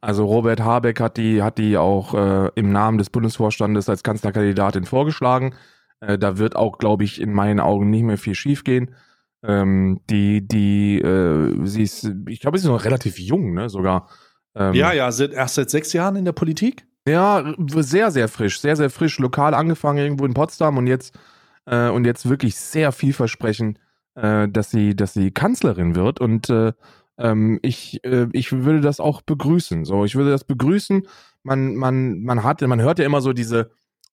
[0.00, 4.84] Also Robert Habeck hat die, hat die auch äh, im Namen des Bundesvorstandes als Kanzlerkandidatin
[4.84, 5.54] vorgeschlagen.
[6.00, 8.94] Äh, da wird auch, glaube ich, in meinen Augen nicht mehr viel schiefgehen.
[9.42, 14.08] Ähm, die, die, äh, sie ist, ich glaube, sie ist noch relativ jung, ne, sogar.
[14.54, 16.86] Ähm, ja, ja, sind erst seit sechs Jahren in der Politik?
[17.06, 21.18] Ja, sehr, sehr frisch, sehr, sehr frisch, lokal angefangen irgendwo in Potsdam und jetzt,
[21.66, 23.78] äh, und jetzt wirklich sehr vielversprechend,
[24.14, 26.72] äh, dass sie, dass sie Kanzlerin wird und äh,
[27.20, 29.84] ähm, ich, äh, ich würde das auch begrüßen.
[29.84, 31.06] So, ich würde das begrüßen.
[31.42, 33.70] Man, man, man hat, man hört ja immer so diese,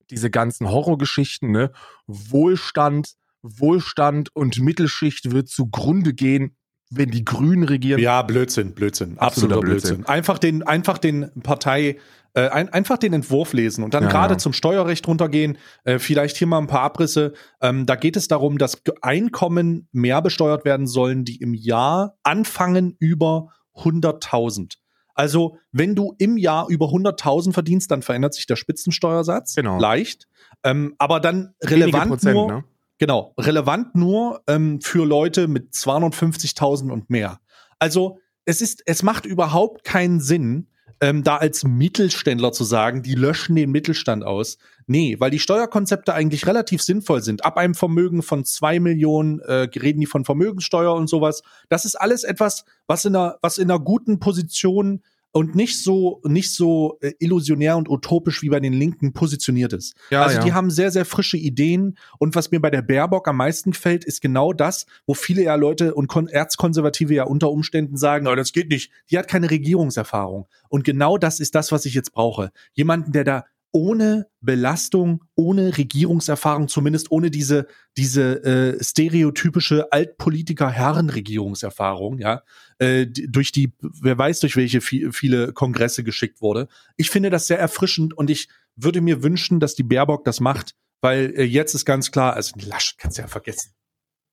[0.10, 1.72] diese ganzen Horrorgeschichten, ne?
[2.06, 6.57] Wohlstand, Wohlstand und Mittelschicht wird zugrunde gehen,
[6.90, 8.00] wenn die Grünen regieren.
[8.00, 9.98] Ja, Blödsinn, Blödsinn, absoluter, Blödsinn.
[9.98, 10.06] Blödsinn.
[10.06, 11.98] Einfach den, einfach den Partei,
[12.34, 14.38] äh, ein, einfach den Entwurf lesen und dann ja, gerade ja.
[14.38, 15.58] zum Steuerrecht runtergehen.
[15.84, 17.34] Äh, vielleicht hier mal ein paar Abrisse.
[17.62, 22.96] Ähm, da geht es darum, dass Einkommen mehr besteuert werden sollen, die im Jahr anfangen
[23.00, 24.76] über 100.000.
[25.14, 29.56] Also, wenn du im Jahr über 100.000 verdienst, dann verändert sich der Spitzensteuersatz.
[29.56, 29.80] Genau.
[29.80, 30.28] Leicht.
[30.64, 32.64] Ähm, aber dann relevant Prozent, nur, ne?
[32.98, 37.40] Genau, relevant nur ähm, für Leute mit 250.000 und mehr.
[37.80, 40.68] Also, es ist, es macht überhaupt keinen Sinn,
[41.00, 44.58] ähm, da als Mittelständler zu sagen, die löschen den Mittelstand aus.
[44.88, 47.46] Nee, weil die Steuerkonzepte eigentlich relativ sinnvoll sind.
[47.46, 51.44] Ab einem Vermögen von zwei Millionen äh, reden die von Vermögenssteuer und sowas.
[51.70, 56.22] Das ist alles etwas, was in einer, was in einer guten Position und nicht so
[56.26, 59.96] nicht so äh, illusionär und utopisch wie bei den Linken positioniert ist.
[60.10, 60.44] Ja, also ja.
[60.44, 64.06] die haben sehr sehr frische Ideen und was mir bei der Baerbock am meisten gefällt,
[64.06, 68.36] ist genau das, wo viele ja Leute und Kon Erzkonservative ja unter Umständen sagen, oh,
[68.36, 68.92] das geht nicht.
[69.12, 72.52] Die hat keine Regierungserfahrung und genau das ist das, was ich jetzt brauche.
[72.74, 82.42] Jemanden, der da ohne Belastung, ohne Regierungserfahrung, zumindest ohne diese, diese äh, stereotypische Altpolitiker-Herrenregierungserfahrung, ja,
[82.80, 86.68] äh, durch die, wer weiß, durch welche viel, viele Kongresse geschickt wurde.
[86.96, 90.76] Ich finde das sehr erfrischend und ich würde mir wünschen, dass die Baerbock das macht,
[91.02, 93.74] weil äh, jetzt ist ganz klar, also Lasch kannst du ja vergessen.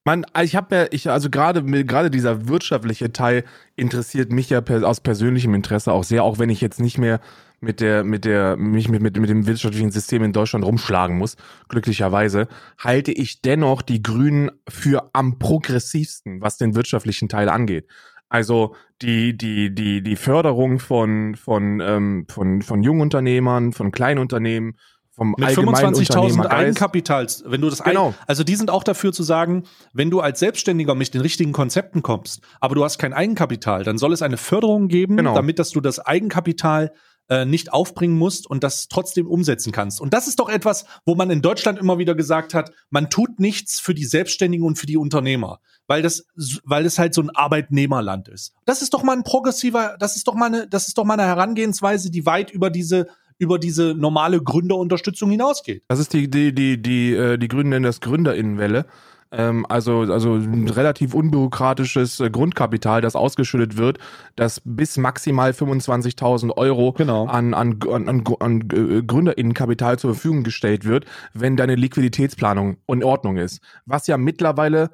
[0.07, 3.44] Man, ich habe ja, ich also gerade gerade dieser wirtschaftliche Teil
[3.75, 7.20] interessiert mich ja per, aus persönlichem Interesse auch sehr, auch wenn ich jetzt nicht mehr
[7.64, 11.37] mit der, mit der, mich mit, mit, mit dem wirtschaftlichen System in Deutschland rumschlagen muss,
[11.68, 12.46] glücklicherweise,
[12.79, 17.88] halte ich dennoch die Grünen für am progressivsten, was den wirtschaftlichen Teil angeht.
[18.29, 24.77] Also die, die, die, die Förderung von, von, ähm, von, von Jungunternehmern, von Kleinunternehmen,
[25.14, 28.09] vom mit 25.000 Eigenkapitals, wenn du das genau.
[28.09, 31.53] Ein, also die sind auch dafür zu sagen, wenn du als Selbstständiger mit den richtigen
[31.53, 35.35] Konzepten kommst, aber du hast kein Eigenkapital, dann soll es eine Förderung geben, genau.
[35.35, 36.92] damit dass du das Eigenkapital
[37.28, 40.00] äh, nicht aufbringen musst und das trotzdem umsetzen kannst.
[40.00, 43.40] Und das ist doch etwas, wo man in Deutschland immer wieder gesagt hat, man tut
[43.40, 46.26] nichts für die Selbstständigen und für die Unternehmer, weil das,
[46.64, 48.52] weil es halt so ein Arbeitnehmerland ist.
[48.66, 51.14] Das ist doch mal ein progressiver, das ist doch mal eine, das ist doch mal
[51.14, 53.06] eine Herangehensweise, die weit über diese
[53.38, 55.82] über diese normale Gründerunterstützung hinausgeht.
[55.88, 58.87] Das ist die, die, die, die, äh, die Grünen nennen das Gründerinnenwelle.
[59.30, 63.98] Ähm, also, also ein relativ unbürokratisches äh, Grundkapital, das ausgeschüttet wird,
[64.37, 67.26] das bis maximal 25.000 Euro genau.
[67.26, 73.37] an, an, an, an, äh, Gründerinnenkapital zur Verfügung gestellt wird, wenn deine Liquiditätsplanung in Ordnung
[73.37, 73.60] ist.
[73.87, 74.90] Was ja mittlerweile,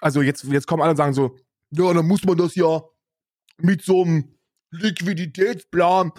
[0.00, 1.36] also jetzt, jetzt kommen alle und sagen so,
[1.70, 2.82] ja, dann muss man das ja
[3.58, 4.34] mit so einem
[4.70, 6.12] Liquiditätsplan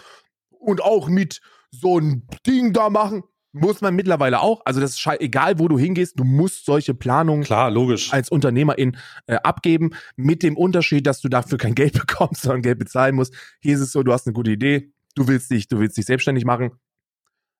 [0.49, 3.23] und auch mit so ein Ding da machen.
[3.55, 4.61] Muss man mittlerweile auch.
[4.65, 8.11] Also das ist egal, wo du hingehst, du musst solche Planungen Klar, logisch.
[8.11, 12.79] als Unternehmerin äh, abgeben, mit dem Unterschied, dass du dafür kein Geld bekommst, sondern Geld
[12.79, 13.35] bezahlen musst.
[13.61, 16.05] Hier ist es so, du hast eine gute Idee, du willst dich, du willst dich
[16.05, 16.71] selbstständig machen.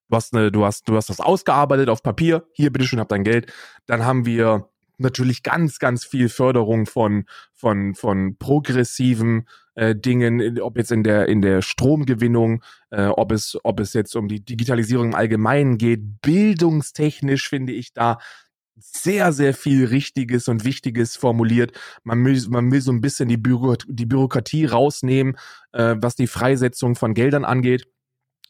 [0.10, 2.48] Du hast, eine, du hast, du hast das ausgearbeitet auf Papier.
[2.54, 3.54] Hier, bitteschön, hab dein Geld.
[3.86, 10.78] Dann haben wir natürlich ganz, ganz viel Förderung von, von, von progressiven äh, Dingen, ob
[10.78, 15.08] jetzt in der, in der Stromgewinnung, äh, ob es, ob es jetzt um die Digitalisierung
[15.08, 16.22] im Allgemeinen geht.
[16.22, 18.20] Bildungstechnisch finde ich da
[18.76, 21.72] sehr, sehr viel Richtiges und Wichtiges formuliert.
[22.04, 25.38] Man will, man will so ein bisschen die, Büro, die Bürokratie rausnehmen,
[25.74, 27.88] äh, was die Freisetzung von Geldern angeht.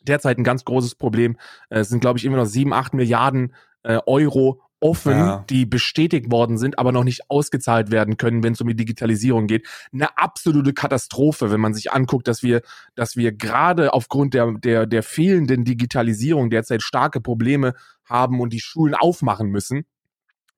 [0.01, 1.37] Derzeit ein ganz großes Problem.
[1.69, 3.53] Äh, es sind, glaube ich, immer noch sieben, acht Milliarden
[3.83, 5.45] äh, Euro offen, ja.
[5.49, 9.47] die bestätigt worden sind, aber noch nicht ausgezahlt werden können, wenn es um die Digitalisierung
[9.47, 9.65] geht.
[9.91, 12.61] Eine absolute Katastrophe, wenn man sich anguckt, dass wir,
[12.95, 17.73] dass wir gerade aufgrund der, der, der fehlenden Digitalisierung derzeit starke Probleme
[18.05, 19.85] haben und die Schulen aufmachen müssen.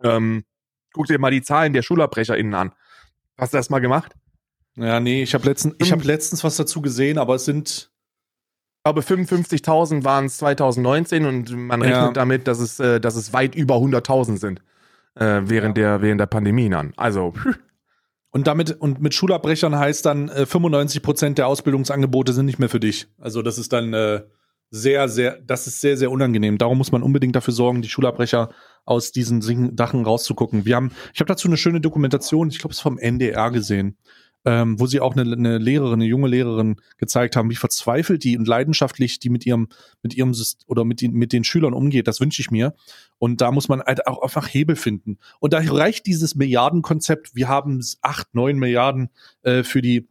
[0.03, 0.43] Ähm,
[0.91, 2.73] guck dir mal die Zahlen der SchulabbrecherInnen an.
[3.37, 4.13] Hast du das mal gemacht?
[4.75, 7.91] Ja, nee, ich habe letztens, ich hab letztens was dazu gesehen, aber es sind
[8.85, 12.11] glaube 55.000 waren es 2019 und man rechnet ja.
[12.11, 14.61] damit, dass es, äh, dass es weit über 100.000 sind
[15.15, 15.97] äh, während ja.
[15.97, 16.93] der während der Pandemie an.
[16.95, 17.33] Also
[18.29, 22.69] und damit und mit Schulabbrechern heißt dann äh, 95 Prozent der Ausbildungsangebote sind nicht mehr
[22.69, 23.07] für dich.
[23.19, 24.21] Also das ist dann äh,
[24.69, 26.59] sehr sehr das ist sehr sehr unangenehm.
[26.59, 28.51] Darum muss man unbedingt dafür sorgen, die Schulabbrecher
[28.83, 29.41] aus diesen
[29.75, 30.65] Sachen rauszugucken.
[30.65, 33.97] Wir haben ich habe dazu eine schöne Dokumentation, ich glaube es vom NDR gesehen
[34.45, 38.37] ähm, wo sie auch eine, eine Lehrerin, eine junge Lehrerin gezeigt haben, wie verzweifelt die
[38.37, 39.69] und leidenschaftlich die mit ihrem,
[40.03, 40.33] mit ihrem
[40.67, 42.07] oder mit den, mit den Schülern umgeht.
[42.07, 42.75] Das wünsche ich mir.
[43.17, 45.17] Und da muss man halt auch einfach Hebel finden.
[45.39, 47.35] Und da reicht dieses Milliardenkonzept.
[47.35, 49.09] Wir haben acht, neun Milliarden
[49.41, 50.07] äh, für die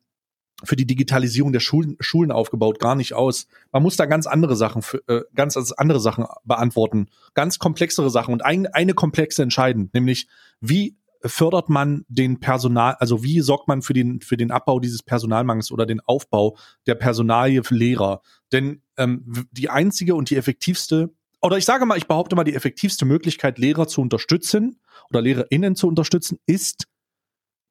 [0.62, 3.48] für die Digitalisierung der Schulen, Schulen aufgebaut, gar nicht aus.
[3.72, 8.32] Man muss da ganz andere Sachen, für, äh, ganz andere Sachen beantworten, ganz komplexere Sachen
[8.32, 10.28] und ein, eine komplexe entscheiden, nämlich
[10.60, 15.02] wie fördert man den Personal, also wie sorgt man für den, für den Abbau dieses
[15.02, 16.56] Personalmangels oder den Aufbau
[16.86, 18.20] der Personalie für Lehrer?
[18.52, 22.54] Denn ähm, die einzige und die effektivste, oder ich sage mal, ich behaupte mal, die
[22.54, 26.86] effektivste Möglichkeit, Lehrer zu unterstützen oder LehrerInnen zu unterstützen, ist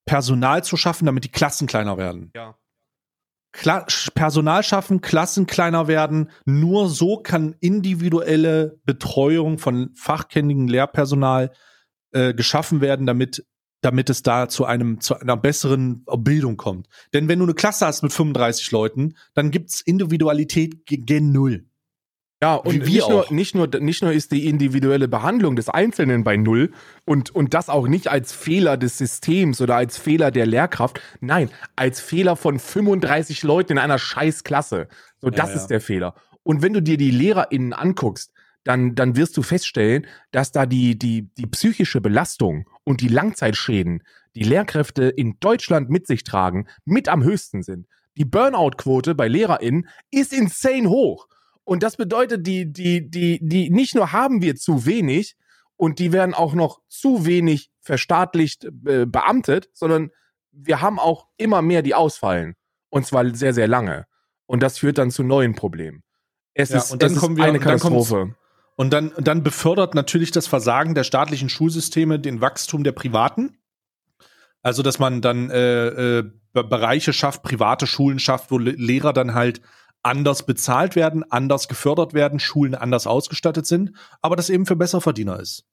[0.05, 2.31] Personal zu schaffen, damit die Klassen kleiner werden.
[2.35, 2.57] Ja.
[3.53, 3.85] Kla
[4.15, 6.31] Personal schaffen, Klassen kleiner werden.
[6.45, 11.51] Nur so kann individuelle Betreuung von fachkennigen Lehrpersonal
[12.13, 13.45] äh, geschaffen werden, damit
[13.81, 16.87] damit es da zu einem zu einer besseren Bildung kommt.
[17.13, 21.65] Denn wenn du eine Klasse hast mit 35 Leuten, dann gibt's Individualität gen null.
[22.41, 26.35] Ja, und nicht, nur, nicht, nur, nicht nur ist die individuelle Behandlung des Einzelnen bei
[26.35, 26.73] Null
[27.05, 31.49] und, und das auch nicht als Fehler des Systems oder als Fehler der Lehrkraft, nein,
[31.77, 34.89] als Fehler von 35 Leuten in einer Scheißklasse.
[35.21, 35.61] So, das ja, ja.
[35.61, 36.15] ist der Fehler.
[36.43, 40.97] Und wenn du dir die LehrerInnen anguckst, dann, dann wirst du feststellen, dass da die,
[40.97, 44.03] die, die psychische Belastung und die Langzeitschäden,
[44.35, 47.87] die Lehrkräfte in Deutschland mit sich tragen, mit am höchsten sind.
[48.17, 51.27] Die Burnout-Quote bei LehrerInnen ist insane hoch.
[51.63, 55.35] Und das bedeutet, die, die, die, die, nicht nur haben wir zu wenig
[55.77, 60.11] und die werden auch noch zu wenig verstaatlicht äh, beamtet, sondern
[60.51, 62.55] wir haben auch immer mehr, die ausfallen.
[62.89, 64.05] Und zwar sehr, sehr lange.
[64.45, 66.03] Und das führt dann zu neuen Problemen.
[66.53, 68.35] Es ja, ist, und dann kommen wir, eine Katastrophe.
[68.75, 73.57] Und dann, dann befördert natürlich das Versagen der staatlichen Schulsysteme den Wachstum der privaten.
[74.61, 79.61] Also, dass man dann äh, äh, Bereiche schafft, private Schulen schafft, wo Lehrer dann halt
[80.01, 85.39] anders bezahlt werden, anders gefördert werden, Schulen anders ausgestattet sind, aber das eben für Besserverdiener
[85.39, 85.65] ist.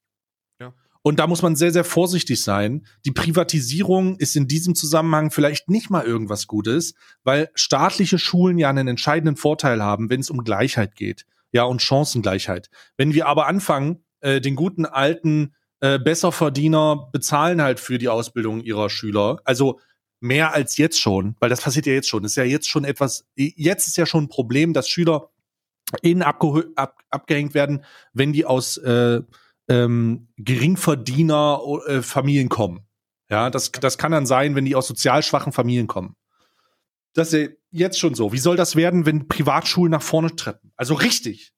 [0.60, 0.72] Ja.
[1.02, 2.86] Und da muss man sehr, sehr vorsichtig sein.
[3.04, 8.70] Die Privatisierung ist in diesem Zusammenhang vielleicht nicht mal irgendwas Gutes, weil staatliche Schulen ja
[8.70, 12.70] einen entscheidenden Vorteil haben, wenn es um Gleichheit geht ja, und Chancengleichheit.
[12.96, 18.60] Wenn wir aber anfangen, äh, den guten alten äh, Besserverdiener bezahlen halt für die Ausbildung
[18.60, 19.80] ihrer Schüler, also
[20.20, 22.22] mehr als jetzt schon, weil das passiert ja jetzt schon.
[22.22, 25.30] Das ist ja jetzt schon etwas, jetzt ist ja schon ein Problem, dass Schüler
[26.02, 29.20] innen ab, abgehängt werden, wenn die aus äh,
[29.68, 32.86] ähm, Geringverdiener äh, Familien kommen.
[33.30, 36.16] Ja, das, das kann dann sein, wenn die aus sozial schwachen Familien kommen.
[37.14, 38.32] Das ist jetzt schon so.
[38.32, 40.72] Wie soll das werden, wenn Privatschulen nach vorne treppen?
[40.76, 41.52] Also richtig.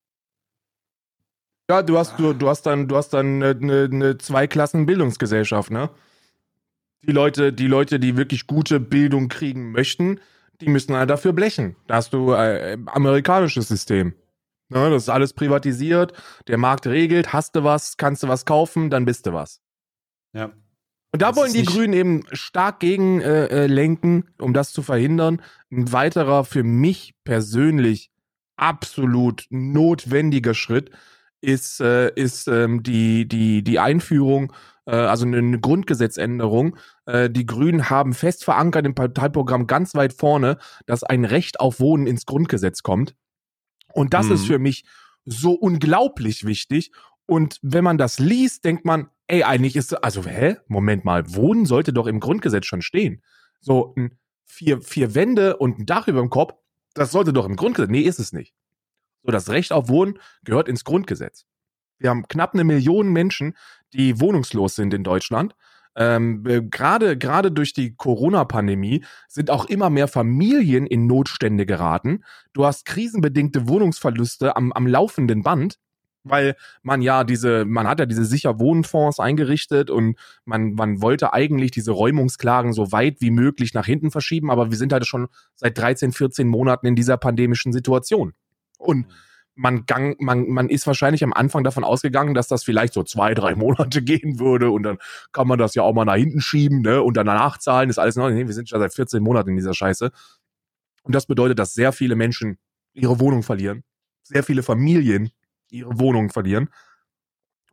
[1.71, 5.91] Ja, du hast, du, du hast dann, du hast dann eine, eine Zweiklassen-Bildungsgesellschaft, ne?
[7.05, 10.21] Die Leute, die Leute, die wirklich gute Bildung kriegen möchten,
[10.61, 11.77] die müssen halt dafür blechen.
[11.87, 14.15] Da hast du äh, amerikanisches System.
[14.69, 14.91] Ne?
[14.91, 16.13] Das ist alles privatisiert,
[16.47, 19.61] der Markt regelt, hast du was, kannst du was kaufen, dann bist du was.
[20.33, 20.53] Ja.
[21.13, 24.83] Und da das wollen die Grünen eben stark gegen äh, äh, lenken, um das zu
[24.83, 25.43] verhindern.
[25.71, 28.11] Ein weiterer für mich persönlich
[28.57, 30.91] absolut notwendiger Schritt
[31.43, 34.55] ist, äh, ist ähm, die, die, die Einführung,
[34.87, 36.77] äh, also eine Grundgesetzänderung.
[37.05, 40.57] Äh, die Grünen haben fest verankert im Parteiprogramm ganz weit vorne,
[40.87, 43.15] dass ein Recht auf Wohnen ins Grundgesetz kommt.
[43.93, 44.33] Und das mhm.
[44.33, 44.85] ist für mich
[45.25, 46.93] so unglaublich wichtig.
[47.27, 50.57] Und wenn man das liest, denkt man, ey, eigentlich ist, also, hä?
[50.67, 53.23] Moment mal, Wohnen sollte doch im Grundgesetz schon stehen.
[53.61, 56.55] So, ein vier, vier Wände und ein Dach über dem Kopf,
[56.95, 57.91] das sollte doch im Grundgesetz.
[57.91, 58.55] Nee, ist es nicht.
[59.23, 61.47] So, das Recht auf Wohnen gehört ins Grundgesetz.
[61.99, 63.57] Wir haben knapp eine Million Menschen,
[63.93, 65.55] die wohnungslos sind in Deutschland.
[65.95, 72.25] Ähm, äh, gerade gerade durch die Corona-Pandemie sind auch immer mehr Familien in Notstände geraten.
[72.55, 75.79] Du hast krisenbedingte Wohnungsverluste am, am laufenden Band,
[76.25, 81.33] weil man ja diese, man hat ja diese sicher Wohnfonds eingerichtet und man, man wollte
[81.33, 85.29] eigentlich diese Räumungsklagen so weit wie möglich nach hinten verschieben, aber wir sind halt schon
[85.55, 88.35] seit 13, 14 Monaten in dieser pandemischen Situation.
[88.79, 89.07] Und
[89.55, 93.35] man, gang, man, man ist wahrscheinlich am Anfang davon ausgegangen, dass das vielleicht so zwei,
[93.35, 94.99] drei Monate gehen würde und dann
[95.33, 97.03] kann man das ja auch mal nach hinten schieben, ne?
[97.03, 98.31] Und dann nachzahlen ist alles noch.
[98.31, 100.11] Nee, wir sind schon seit 14 Monaten in dieser Scheiße.
[101.03, 102.59] Und das bedeutet, dass sehr viele Menschen
[102.95, 103.83] ihre Wohnung verlieren.
[104.23, 105.31] Sehr viele Familien
[105.73, 106.69] ihre Wohnung verlieren.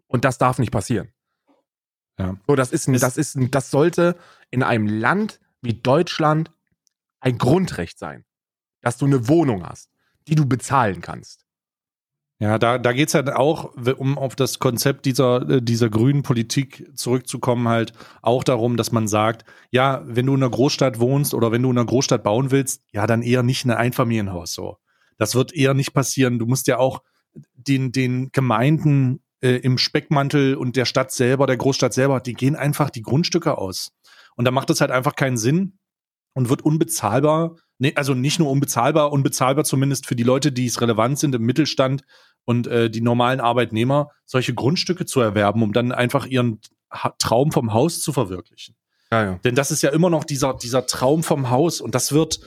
[0.07, 1.09] Und das darf nicht passieren.
[2.17, 2.37] Ja.
[2.47, 4.17] So, das ist, das ist, das sollte
[4.49, 6.51] in einem Land wie Deutschland
[7.19, 8.25] ein Grundrecht sein,
[8.81, 9.89] dass du eine Wohnung hast
[10.29, 11.45] die du bezahlen kannst.
[12.41, 16.23] Ja, da, da geht es halt auch, um auf das Konzept dieser, äh, dieser grünen
[16.23, 17.91] Politik zurückzukommen, halt
[18.21, 21.71] auch darum, dass man sagt, ja, wenn du in einer Großstadt wohnst oder wenn du
[21.71, 24.77] in einer Großstadt bauen willst, ja, dann eher nicht ein Einfamilienhaus so.
[25.17, 26.39] Das wird eher nicht passieren.
[26.39, 27.01] Du musst ja auch
[27.33, 32.55] den, den Gemeinden äh, im Speckmantel und der Stadt selber, der Großstadt selber, die gehen
[32.55, 33.91] einfach die Grundstücke aus.
[34.35, 35.77] Und da macht es halt einfach keinen Sinn
[36.33, 40.81] und wird unbezahlbar, nee, also nicht nur unbezahlbar, unbezahlbar zumindest für die Leute, die es
[40.81, 42.03] relevant sind im Mittelstand
[42.45, 46.59] und äh, die normalen Arbeitnehmer, solche Grundstücke zu erwerben, um dann einfach ihren
[46.91, 48.75] ha Traum vom Haus zu verwirklichen.
[49.11, 49.39] Ja, ja.
[49.43, 52.39] Denn das ist ja immer noch dieser, dieser Traum vom Haus und das wird,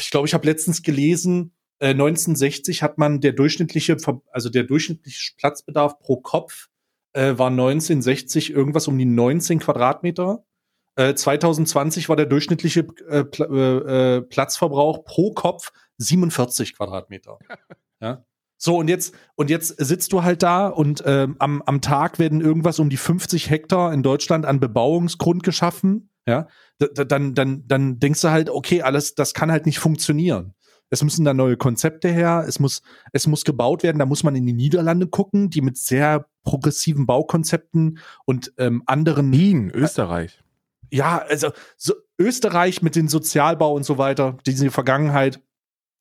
[0.00, 3.96] ich glaube, ich habe letztens gelesen, äh, 1960 hat man der durchschnittliche,
[4.30, 6.68] also der durchschnittliche Platzbedarf pro Kopf
[7.12, 10.44] äh, war 1960 irgendwas um die 19 Quadratmeter
[10.96, 17.38] 2020 äh, war der durchschnittliche äh, Pl äh, äh, Platzverbrauch pro Kopf 47 Quadratmeter.
[18.00, 18.24] ja.
[18.58, 22.40] So, und jetzt, und jetzt sitzt du halt da und ähm, am, am Tag werden
[22.40, 26.10] irgendwas um die 50 Hektar in Deutschland an Bebauungsgrund geschaffen.
[26.26, 26.48] Ja,
[26.80, 30.54] D dann, dann, dann denkst du halt, okay, alles, das kann halt nicht funktionieren.
[30.90, 32.82] Es müssen da neue Konzepte her, es muss,
[33.12, 37.06] es muss gebaut werden, da muss man in die Niederlande gucken, die mit sehr progressiven
[37.06, 39.32] Baukonzepten und ähm, anderen.
[39.32, 40.42] Wien, Österreich
[40.90, 45.40] ja, also so Österreich mit dem Sozialbau und so weiter, die in der Vergangenheit,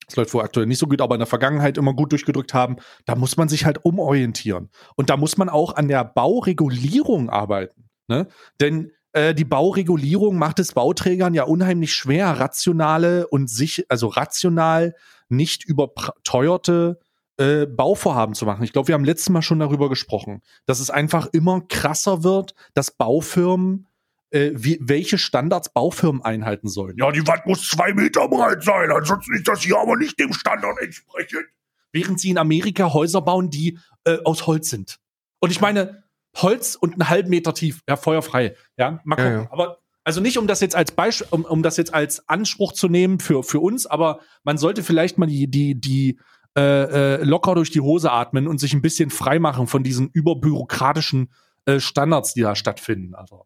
[0.08, 2.78] das läuft wohl aktuell nicht so gut, aber in der Vergangenheit immer gut durchgedrückt haben,
[3.06, 4.70] da muss man sich halt umorientieren.
[4.96, 7.90] Und da muss man auch an der Bauregulierung arbeiten.
[8.08, 8.28] Ne?
[8.62, 14.94] Denn äh, die Bauregulierung macht es Bauträgern ja unheimlich schwer, rationale und sich, also rational
[15.30, 17.00] nicht überteuerte
[17.38, 18.64] äh, Bauvorhaben zu machen.
[18.64, 22.56] Ich glaube, wir haben letztes Mal schon darüber gesprochen, dass es einfach immer krasser wird,
[22.74, 23.88] dass Baufirmen
[24.32, 26.98] äh, wie, welche Standards Baufirmen einhalten sollen.
[26.98, 30.34] Ja, die Wand muss zwei Meter breit sein, ansonsten ist das hier aber nicht dem
[30.34, 31.46] Standard entsprechend.
[31.94, 35.00] Während sie in Amerika Häuser bauen, die äh, aus Holz sind.
[35.40, 36.04] Und ich meine,
[36.36, 38.56] Holz und einen halben Meter tief, ja, feuerfrei.
[38.78, 39.32] Ja, mal gucken.
[39.32, 39.52] Ja, ja.
[39.52, 42.88] Aber also nicht, um das jetzt als Beispiel, um, um das jetzt als Anspruch zu
[42.88, 46.20] nehmen für, für uns, aber man sollte vielleicht mal die, die, die
[46.56, 50.10] äh, äh, locker durch die Hose atmen und sich ein bisschen frei machen von diesen
[50.10, 51.34] überbürokratischen
[51.66, 53.16] äh, Standards, die da stattfinden.
[53.16, 53.46] Also.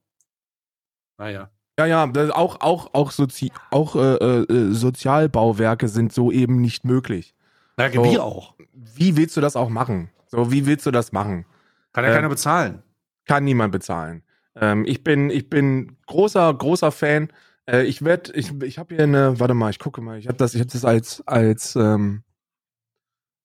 [1.18, 1.50] Naja.
[1.80, 7.34] Ja, ja, auch, auch, auch, Sozi auch äh, äh, Sozialbauwerke sind so eben nicht möglich.
[7.78, 8.56] Na, so, wir auch.
[8.74, 10.10] Wie willst du das auch machen?
[10.28, 11.46] So, wie willst du das machen?
[11.94, 12.84] Kann ja ähm, keiner bezahlen.
[13.26, 14.24] Kann niemand bezahlen.
[14.56, 17.32] Ähm, ich bin, ich bin großer, großer Fan.
[17.70, 20.38] Äh, ich werde, ich, ich habe hier eine, warte mal, ich gucke mal, ich habe
[20.38, 22.24] das, ich habe das als, als, ähm,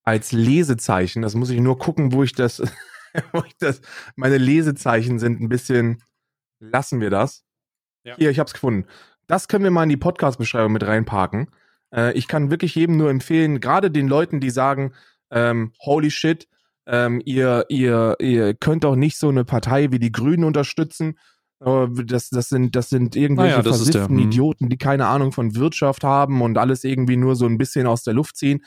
[0.03, 1.23] als Lesezeichen.
[1.23, 2.61] Das muss ich nur gucken, wo ich das,
[3.33, 3.81] wo ich das,
[4.17, 6.03] meine Lesezeichen sind ein bisschen,
[6.61, 7.45] lassen wir das.
[8.05, 8.17] Ja.
[8.17, 8.87] Hier, ich hab's gefunden.
[9.27, 11.51] Das können wir mal in die Podcast-Beschreibung mit reinparken.
[11.95, 14.93] Äh, ich kann wirklich jedem nur empfehlen, gerade den Leuten, die sagen,
[15.31, 16.47] ähm, holy shit,
[16.87, 21.19] ähm, ihr, ihr, ihr könnt doch nicht so eine Partei wie die Grünen unterstützen.
[21.61, 24.27] Äh, das, das, sind, das sind irgendwelche ah ja, versifften hm.
[24.27, 28.03] Idioten, die keine Ahnung von Wirtschaft haben und alles irgendwie nur so ein bisschen aus
[28.03, 28.65] der Luft ziehen.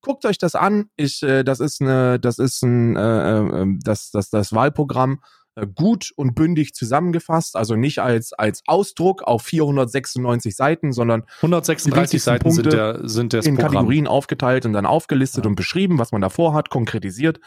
[0.00, 0.90] Guckt euch das an.
[0.96, 5.14] Ich, äh, das ist eine, das ist ein, äh, äh, ähm, das, das, das Wahlprogramm
[5.14, 5.43] äh,
[5.74, 12.42] gut und bündig zusammengefasst, also nicht als, als Ausdruck auf 496 Seiten, sondern 136 Seiten
[12.42, 13.72] Punkte sind der, sind das in Programm.
[13.72, 15.48] Kategorien aufgeteilt und dann aufgelistet ja.
[15.48, 17.40] und beschrieben, was man davor hat, konkretisiert.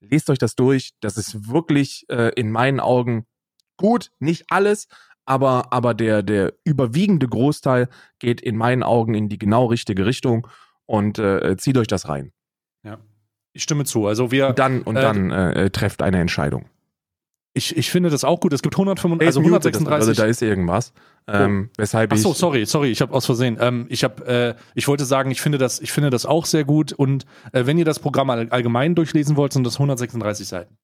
[0.00, 0.92] lest euch das durch.
[1.00, 3.26] Das ist wirklich äh, in meinen Augen
[3.78, 4.88] gut, nicht alles,
[5.24, 7.88] aber, aber der, der überwiegende Großteil
[8.18, 10.46] geht in meinen Augen in die genau richtige Richtung
[10.84, 12.32] und äh, zieht euch das rein.
[12.84, 12.98] Ja,
[13.52, 14.06] ich stimme zu.
[14.06, 16.68] Also wir und dann und äh, dann äh, trefft eine Entscheidung.
[17.56, 18.52] Ich, ich finde das auch gut.
[18.52, 20.08] Es gibt 135, also 136.
[20.08, 20.92] Also da ist irgendwas.
[21.26, 21.74] Ähm, oh.
[21.78, 22.36] weshalb Ach so, ich.
[22.36, 23.56] sorry, sorry, ich habe aus Versehen.
[23.58, 26.64] Ähm, ich habe, äh, ich wollte sagen, ich finde das, ich finde das auch sehr
[26.64, 26.92] gut.
[26.92, 30.76] Und äh, wenn ihr das Programm all, allgemein durchlesen wollt, sind das 136 Seiten.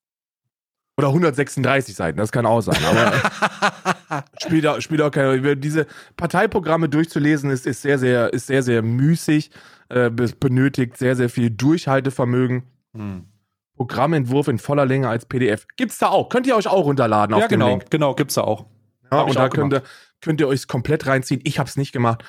[0.97, 2.79] Oder 136 Seiten, das kann auch sein.
[2.85, 5.57] Aber spielt, auch, spielt auch keine.
[5.57, 9.51] Diese Parteiprogramme durchzulesen ist, ist sehr, sehr, ist sehr, sehr müßig.
[9.91, 12.63] Äh, benötigt sehr, sehr viel Durchhaltevermögen.
[12.95, 13.27] Hm.
[13.77, 15.67] Programmentwurf in voller Länge als PDF.
[15.77, 16.29] Gibt's da auch.
[16.29, 17.91] Könnt ihr euch auch runterladen ja, auf dem genau, Link.
[17.91, 18.67] genau, gibt's da auch.
[19.11, 19.83] Ja, und da könnt ihr,
[20.21, 21.41] könnt ihr euch komplett reinziehen.
[21.45, 22.25] Ich habe es nicht gemacht.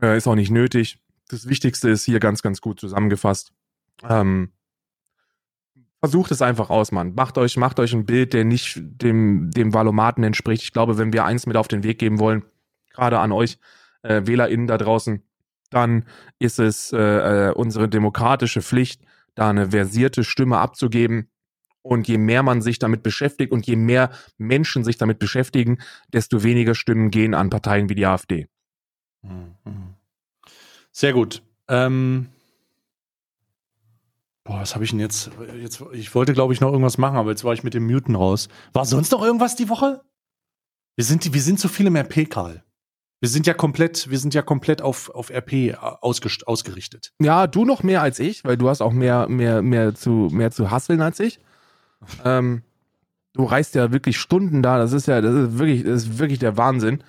[0.00, 0.98] Äh, ist auch nicht nötig.
[1.28, 3.52] Das Wichtigste ist hier ganz, ganz gut zusammengefasst.
[4.08, 4.52] Ähm,
[6.00, 7.14] versucht es einfach aus, Mann.
[7.14, 10.62] Macht euch, macht euch ein Bild, der nicht dem, dem Valomaten entspricht.
[10.62, 12.44] Ich glaube, wenn wir eins mit auf den Weg geben wollen,
[12.90, 13.58] gerade an euch
[14.02, 15.22] äh, WählerInnen da draußen,
[15.70, 16.04] dann
[16.38, 16.98] ist es äh,
[17.48, 19.02] äh unsere demokratische Pflicht,
[19.34, 21.28] da eine versierte Stimme abzugeben.
[21.84, 25.78] Und je mehr man sich damit beschäftigt und je mehr Menschen sich damit beschäftigen,
[26.12, 28.46] desto weniger Stimmen gehen an Parteien wie die AfD.
[29.22, 29.94] Mhm.
[30.92, 31.42] Sehr gut.
[31.66, 32.28] Ähm,
[34.44, 35.30] boah, was habe ich denn jetzt?
[35.60, 38.14] jetzt ich wollte, glaube ich, noch irgendwas machen, aber jetzt war ich mit dem Muten
[38.14, 38.48] raus.
[38.72, 40.02] War sonst noch irgendwas die Woche?
[40.94, 42.62] Wir sind, wir sind zu viele RP, Karl.
[43.22, 47.12] Wir sind ja komplett, wir sind ja komplett auf, auf RP ausgerichtet.
[47.20, 50.50] Ja, du noch mehr als ich, weil du hast auch mehr, mehr, mehr zu, mehr
[50.50, 51.38] zu hasseln als ich.
[52.24, 52.62] ähm,
[53.32, 56.40] du reist ja wirklich Stunden da, das ist ja, das ist wirklich, das ist wirklich
[56.40, 57.04] der Wahnsinn.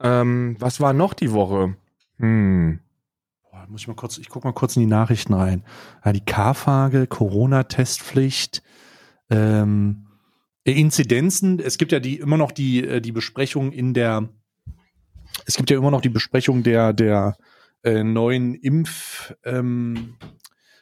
[0.00, 1.76] Ähm, was war noch die Woche?
[2.16, 2.80] Hm.
[3.44, 5.62] Boah, muss ich mal kurz, ich guck mal kurz in die Nachrichten rein.
[6.04, 8.64] Ja, die K-Frage, Corona-Testpflicht,
[9.30, 10.08] ähm,
[10.64, 14.28] Inzidenzen, es gibt ja die immer noch die, äh, die Besprechung in der
[15.44, 17.36] es gibt ja immer noch die Besprechung der, der
[17.82, 20.16] äh, neuen Impf, ähm,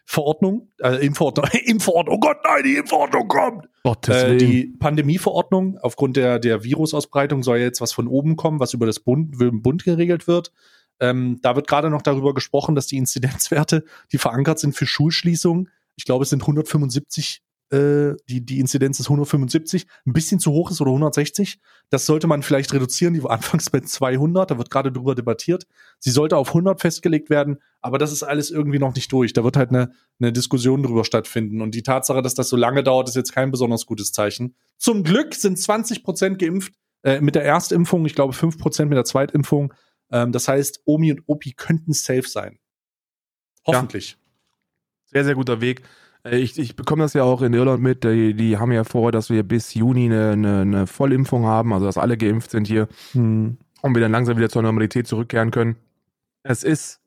[0.07, 3.69] Verordnung, äh, Impfverordnung, Impfverordnung, oh Gott, nein, die Impfverordnung kommt.
[3.83, 8.75] Gottes äh, die Pandemieverordnung, aufgrund der, der Virusausbreitung soll jetzt was von oben kommen, was
[8.75, 10.53] über das Bund, Bund geregelt wird.
[11.01, 15.69] Ähm, da wird gerade noch darüber gesprochen, dass die Inzidenzwerte, die verankert sind für Schulschließungen,
[15.97, 20.71] ich glaube, es sind 175 äh, die, die Inzidenz ist 175, ein bisschen zu hoch
[20.71, 21.61] ist oder 160.
[21.91, 23.15] Das sollte man vielleicht reduzieren.
[23.15, 25.67] Die war anfangs bei 200, da wird gerade drüber debattiert.
[25.99, 29.33] Sie sollte auf 100 festgelegt werden, aber das ist alles irgendwie noch nicht durch.
[29.33, 31.61] Da wird halt eine, eine Diskussion drüber stattfinden.
[31.61, 34.55] Und die Tatsache, dass das so lange dauert, ist jetzt kein besonders gutes Zeichen.
[34.79, 38.97] Zum Glück sind 20 Prozent geimpft äh, mit der Erstimpfung, ich glaube 5 Prozent mit
[38.97, 39.73] der Zweitimpfung.
[40.11, 42.59] Ähm, das heißt, Omi und Opi könnten safe sein.
[43.67, 44.13] Hoffentlich.
[44.13, 44.19] Ja.
[45.07, 45.83] Sehr, sehr guter Weg.
[46.25, 48.05] Äh, ich, ich bekomme das ja auch in Irland mit.
[48.05, 51.87] Die, die haben ja vor, dass wir bis Juni eine, eine, eine Vollimpfung haben, also
[51.87, 53.59] dass alle geimpft sind hier hm.
[53.83, 55.77] und wir dann langsam wieder zur Normalität zurückkehren können.
[56.43, 57.01] Es ist,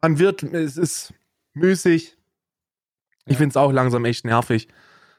[0.00, 1.14] man wird, es ist
[1.54, 2.16] müßig.
[3.26, 4.68] Ich finde es auch langsam echt nervig.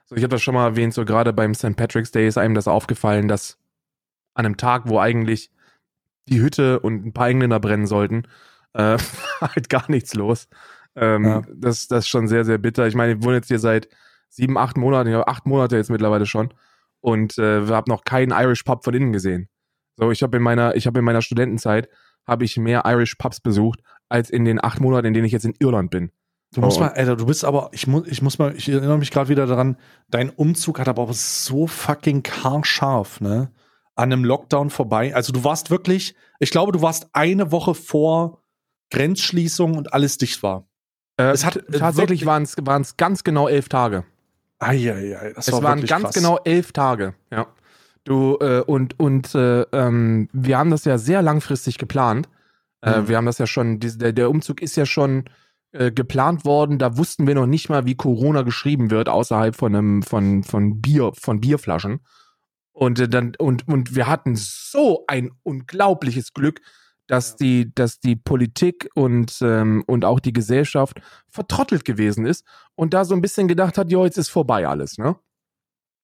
[0.06, 1.76] So, ich habe das schon mal erwähnt, so gerade beim St.
[1.76, 3.58] Patrick's Day ist einem das aufgefallen, dass
[4.34, 5.52] an einem Tag, wo eigentlich
[6.28, 8.24] die Hütte und ein paar Engländer brennen sollten,
[8.74, 8.98] äh,
[9.42, 10.48] halt gar nichts los.
[11.00, 11.42] Ähm, ja.
[11.54, 12.88] das, das ist schon sehr, sehr bitter.
[12.88, 13.88] Ich meine, ich wohne jetzt hier seit
[14.28, 16.54] sieben, acht Monaten, ja, acht Monate jetzt mittlerweile schon
[17.00, 19.50] und äh, habe noch keinen Irish Pub von innen gesehen.
[19.96, 21.90] So, ich habe in meiner, ich habe in meiner Studentenzeit
[22.28, 25.46] habe ich mehr Irish Pubs besucht als in den acht Monaten, in denen ich jetzt
[25.46, 26.12] in Irland bin.
[26.54, 26.82] Du musst oh.
[26.82, 29.46] mal, Alter, du bist aber, ich muss, ich muss mal, ich erinnere mich gerade wieder
[29.46, 29.78] daran,
[30.10, 32.24] dein Umzug hat aber auch so fucking
[32.64, 33.52] scharf, ne?
[33.96, 35.14] An einem Lockdown vorbei.
[35.14, 38.42] Also du warst wirklich, ich glaube, du warst eine Woche vor
[38.92, 40.69] Grenzschließung und alles dicht war.
[41.20, 44.06] Äh, es hat äh, tatsächlich waren es ganz genau elf Tage.
[44.60, 46.16] Eieiei, das es war waren ganz krass.
[46.16, 47.14] genau elf Tage.
[47.32, 47.48] Ja.
[48.06, 52.30] Du äh, und und äh, ähm, wir haben das ja sehr langfristig geplant.
[52.82, 53.08] Äh, mhm.
[53.10, 53.80] wir haben das ja schon.
[53.80, 55.26] Die, der, der Umzug ist ja schon
[55.74, 56.80] äh, geplant worden.
[56.80, 60.82] Da wussten wir noch nicht mal, wie Corona geschrieben wird außerhalb von einem von von
[60.82, 62.00] Bier von Bierflaschen.
[62.72, 66.62] Und dann und und wir hatten so ein unglaubliches Glück,
[67.10, 72.46] dass die, dass die Politik und, ähm, und auch die Gesellschaft vertrottelt gewesen ist
[72.76, 75.16] und da so ein bisschen gedacht hat, jo, jetzt ist vorbei alles, ne?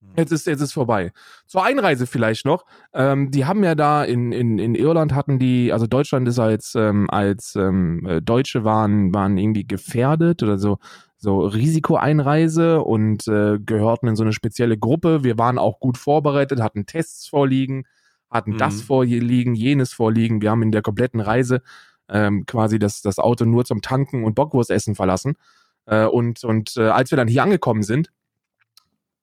[0.01, 0.14] Mhm.
[0.18, 1.12] Jetzt ist, jetzt ist vorbei.
[1.45, 2.66] Zur Einreise vielleicht noch.
[2.91, 6.74] Ähm, die haben ja da in, in, in Irland hatten die, also Deutschland ist als,
[6.74, 10.80] ähm, als ähm, äh, Deutsche waren, waren irgendwie gefährdet oder so,
[11.18, 15.24] so Risikoeinreise und äh, gehörten in so eine spezielle Gruppe.
[15.24, 17.86] Wir waren auch gut vorbereitet, hatten Tests vorliegen
[18.36, 18.57] hatten mhm.
[18.57, 20.41] das vorliegen, jenes vorliegen.
[20.41, 21.61] Wir haben in der kompletten Reise
[22.09, 25.36] ähm, quasi das, das Auto nur zum Tanken und Bockwurstessen verlassen.
[25.86, 28.11] Äh, und und äh, als wir dann hier angekommen sind,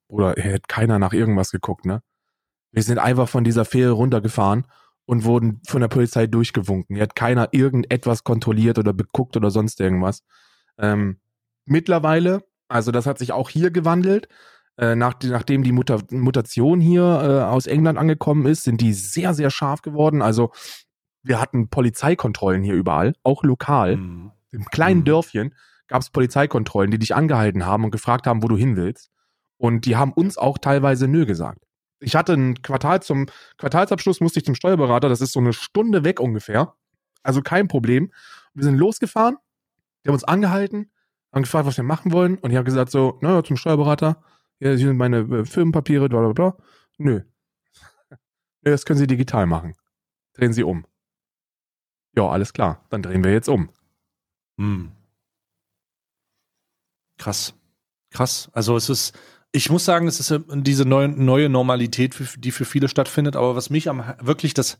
[0.08, 2.02] oder hätte keiner nach irgendwas geguckt, ne?
[2.70, 4.66] Wir sind einfach von dieser Fähre runtergefahren
[5.04, 6.96] und wurden von der Polizei durchgewunken.
[6.96, 10.22] Hier hat keiner irgendetwas kontrolliert oder beguckt oder sonst irgendwas.
[10.78, 11.18] Ähm,
[11.66, 14.28] mittlerweile, also das hat sich auch hier gewandelt.
[14.78, 19.34] Äh, nach, nachdem die Muta Mutation hier äh, aus England angekommen ist, sind die sehr,
[19.34, 20.22] sehr scharf geworden.
[20.22, 20.50] Also
[21.22, 23.96] wir hatten Polizeikontrollen hier überall, auch lokal.
[23.96, 24.32] Mhm.
[24.50, 25.04] Im kleinen mhm.
[25.04, 25.54] Dörfchen
[25.88, 29.10] gab es Polizeikontrollen, die dich angehalten haben und gefragt haben, wo du hin willst.
[29.58, 31.62] Und die haben uns auch teilweise nö gesagt.
[32.00, 33.26] Ich hatte ein Quartal zum
[33.58, 36.74] Quartalsabschluss, musste ich zum Steuerberater, das ist so eine Stunde weg ungefähr.
[37.22, 38.10] Also kein Problem.
[38.54, 39.36] Wir sind losgefahren,
[40.02, 40.90] die haben uns angehalten,
[41.32, 42.38] haben gefragt, was wir machen wollen.
[42.38, 44.22] Und ich habe gesagt so, naja, zum Steuerberater,
[44.68, 46.56] hier sind meine äh, Firmenpapiere, bla bla bla.
[46.98, 47.22] Nö.
[48.62, 49.74] Das können Sie digital machen.
[50.34, 50.86] Drehen Sie um.
[52.16, 52.84] Ja, alles klar.
[52.90, 53.70] Dann drehen wir jetzt um.
[54.58, 54.92] Hm.
[57.18, 57.54] Krass.
[58.10, 58.50] Krass.
[58.52, 59.18] Also es ist,
[59.50, 63.36] ich muss sagen, es ist diese neue, neue Normalität, die für viele stattfindet.
[63.36, 64.78] Aber was mich am wirklich das,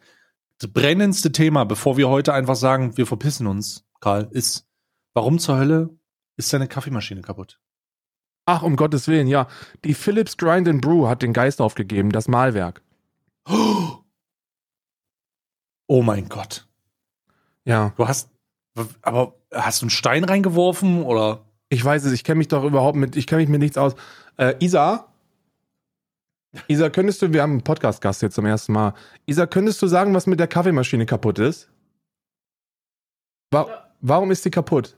[0.58, 4.68] das brennendste Thema, bevor wir heute einfach sagen, wir verpissen uns, Karl, ist,
[5.14, 5.90] warum zur Hölle
[6.36, 7.58] ist deine Kaffeemaschine kaputt?
[8.44, 9.46] Ach, um Gottes Willen, ja.
[9.84, 12.82] Die Philips Grind and Brew hat den Geist aufgegeben, das Malwerk.
[15.86, 16.66] Oh mein Gott.
[17.64, 17.92] Ja.
[17.96, 18.30] Du hast,
[19.02, 21.44] aber hast du einen Stein reingeworfen oder?
[21.68, 23.94] Ich weiß es, ich kenne mich doch überhaupt mit, ich kenne mich mit nichts aus.
[24.36, 25.08] Äh, Isa?
[26.68, 28.94] Isa, könntest du, wir haben einen Podcast-Gast jetzt zum ersten Mal.
[29.26, 31.70] Isa, könntest du sagen, was mit der Kaffeemaschine kaputt ist?
[33.50, 33.88] Wa ja.
[34.00, 34.96] Warum ist sie kaputt?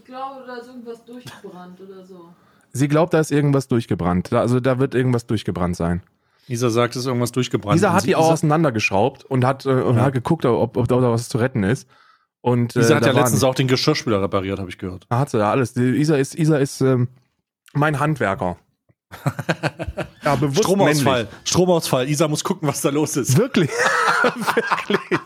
[0.00, 2.32] Ich glaube, da ist irgendwas durchgebrannt oder so.
[2.72, 4.32] Sie glaubt, da ist irgendwas durchgebrannt.
[4.32, 6.02] Also da wird irgendwas durchgebrannt sein.
[6.48, 7.76] Isa sagt, es ist irgendwas durchgebrannt.
[7.76, 10.04] Isa hat die auch auseinandergeschraubt und hat, äh, und ja.
[10.04, 11.86] hat geguckt, ob, ob da was zu retten ist.
[12.40, 15.04] Und, äh, Isa hat ja letztens auch den Geschirrspüler repariert, habe ich gehört.
[15.10, 15.74] Ah, hat sie ja alles.
[15.74, 17.08] Die Isa ist, Isa ist ähm,
[17.74, 18.56] mein Handwerker.
[20.24, 21.24] ja, bewusst Stromausfall.
[21.24, 21.40] Männlich.
[21.44, 22.08] Stromausfall.
[22.08, 23.36] Isa muss gucken, was da los ist.
[23.36, 23.70] Wirklich.
[24.22, 25.20] Wirklich.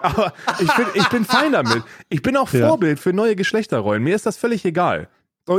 [0.00, 1.82] Aber ich bin, ich bin fein damit.
[2.08, 3.02] Ich bin auch Vorbild ja.
[3.02, 4.02] für neue Geschlechterrollen.
[4.02, 5.08] Mir ist das völlig egal.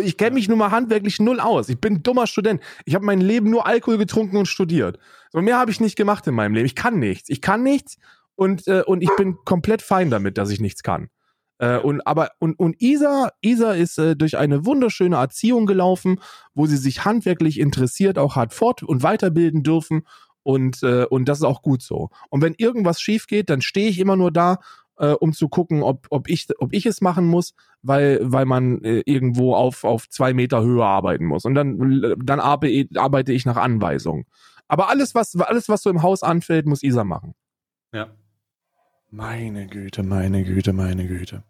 [0.02, 1.70] Ich kenne mich nun mal handwerklich null aus.
[1.70, 2.62] Ich bin ein dummer Student.
[2.86, 5.00] Ich habe mein Leben nur Alkohol getrunken und studiert.
[5.32, 6.66] So mehr habe ich nicht gemacht in meinem Leben.
[6.66, 7.30] Ich kann nichts.
[7.30, 7.98] Ich kann nichts
[8.36, 11.10] und, äh, und ich bin komplett fein damit, dass ich nichts kann.
[11.58, 16.20] Äh, und aber und, und Isa, Isa ist äh, durch eine wunderschöne Erziehung gelaufen,
[16.54, 20.04] wo sie sich handwerklich interessiert, auch hat fort- und weiterbilden dürfen.
[20.44, 22.10] Und, äh, und das ist auch gut so.
[22.30, 24.60] Und wenn irgendwas schief geht, dann stehe ich immer nur da,
[24.98, 28.84] äh, um zu gucken, ob, ob, ich, ob ich es machen muss, weil, weil man
[28.84, 31.46] äh, irgendwo auf, auf zwei Meter Höhe arbeiten muss.
[31.46, 34.26] Und dann, dann arbeite ich nach Anweisung.
[34.68, 37.34] Aber alles, was, alles, was so im Haus anfällt, muss Isa machen.
[37.94, 38.10] Ja.
[39.16, 41.44] Meine Güte, meine Güte, meine Güte.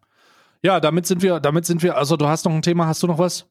[0.61, 3.07] Ja, damit sind wir, damit sind wir, also du hast noch ein Thema, hast du
[3.07, 3.47] noch was?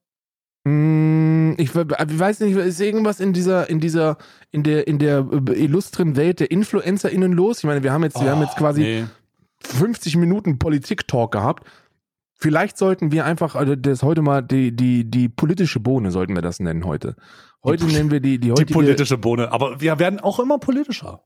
[0.62, 4.17] Mm, ich, weiß nicht, ist irgendwas in dieser, in dieser,
[4.53, 7.59] in der, in der äh, illustren Welt der InfluencerInnen los?
[7.59, 9.05] Ich meine, wir haben jetzt, oh, wir haben jetzt quasi nee.
[9.65, 11.67] 50 Minuten Politik-Talk gehabt.
[12.37, 16.43] Vielleicht sollten wir einfach, also das heute mal die, die, die politische Bohne sollten wir
[16.43, 17.17] das nennen heute.
[17.65, 18.67] Heute die, nennen wir die, die heutige.
[18.67, 21.21] Die politische Bohne, aber wir werden auch immer politischer.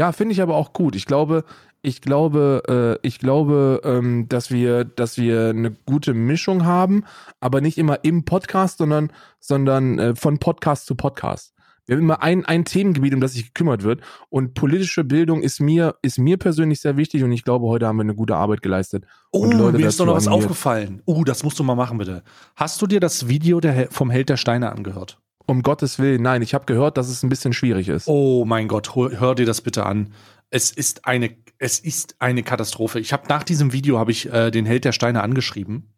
[0.00, 0.96] Ja, finde ich aber auch gut.
[0.96, 1.44] Ich glaube,
[1.82, 7.04] ich glaube, äh, ich glaube, ähm, dass wir, dass wir eine gute Mischung haben,
[7.40, 11.54] aber nicht immer im Podcast, sondern, sondern äh, von Podcast zu Podcast.
[11.86, 14.00] Wir haben immer ein, ein Themengebiet, um das sich gekümmert wird.
[14.28, 17.96] Und politische Bildung ist mir, ist mir persönlich sehr wichtig und ich glaube, heute haben
[17.96, 19.04] wir eine gute Arbeit geleistet.
[19.32, 21.02] Oh, mir ist doch noch was aufgefallen.
[21.06, 22.22] Oh, das musst du mal machen, bitte.
[22.54, 25.18] Hast du dir das Video der, vom Held der Steine angehört?
[25.46, 28.06] Um Gottes Willen, nein, ich habe gehört, dass es ein bisschen schwierig ist.
[28.06, 30.12] Oh mein Gott, hör, hör dir das bitte an.
[30.50, 32.98] Es ist eine, es ist eine Katastrophe.
[32.98, 35.92] Ich habe nach diesem Video habe ich äh, den Held der Steine angeschrieben.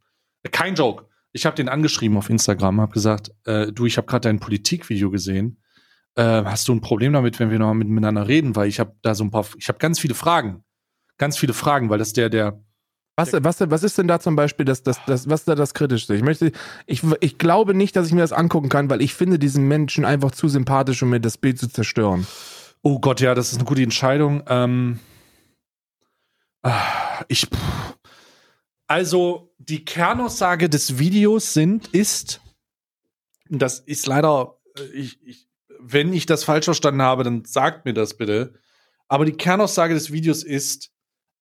[0.51, 1.07] Kein Joke.
[1.31, 5.11] Ich habe den angeschrieben auf Instagram, habe gesagt, äh, du, ich habe gerade dein Politikvideo
[5.11, 5.63] gesehen.
[6.17, 8.57] Äh, hast du ein Problem damit, wenn wir noch miteinander reden?
[8.57, 10.65] Weil ich habe da so ein paar, ich habe ganz viele Fragen,
[11.17, 12.61] ganz viele Fragen, weil das der der
[13.15, 15.75] was, was, was ist denn da zum Beispiel das, das, das, was ist da das
[15.75, 16.15] Kritischste?
[16.15, 16.51] Ich möchte,
[16.87, 20.07] ich, ich glaube nicht, dass ich mir das angucken kann, weil ich finde diesen Menschen
[20.07, 22.27] einfach zu sympathisch, um mir das Bild zu zerstören.
[22.81, 24.43] Oh Gott, ja, das ist eine gute Entscheidung.
[24.49, 24.99] Ähm,
[27.29, 27.47] ich,
[28.87, 32.41] also die Kernaussage des Videos sind, ist,
[33.49, 35.49] das ist leider, äh, ich, ich,
[35.79, 38.55] wenn ich das falsch verstanden habe, dann sagt mir das bitte.
[39.09, 40.91] Aber die Kernaussage des Videos ist,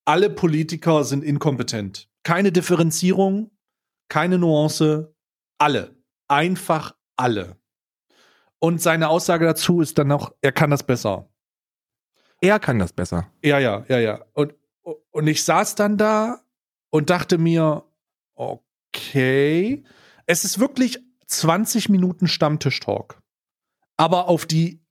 [0.06, 2.10] alle Politiker sind inkompetent.
[2.24, 3.52] Keine Differenzierung,
[4.10, 5.16] keine Nuance,
[5.58, 5.96] alle.
[6.28, 7.58] Einfach alle.
[8.60, 11.30] Und seine Aussage dazu ist dann noch, er kann das besser.
[12.42, 13.32] Er kann das besser.
[13.44, 14.26] Ja, ja, ja, ja.
[14.34, 14.54] Und,
[14.84, 16.42] und ich saß dann da
[16.90, 17.84] und dachte mir,
[18.36, 19.84] okay.
[20.26, 23.22] Es ist wirklich 20 Minuten Stammtisch-Talk.
[23.98, 24.84] Aber auf die,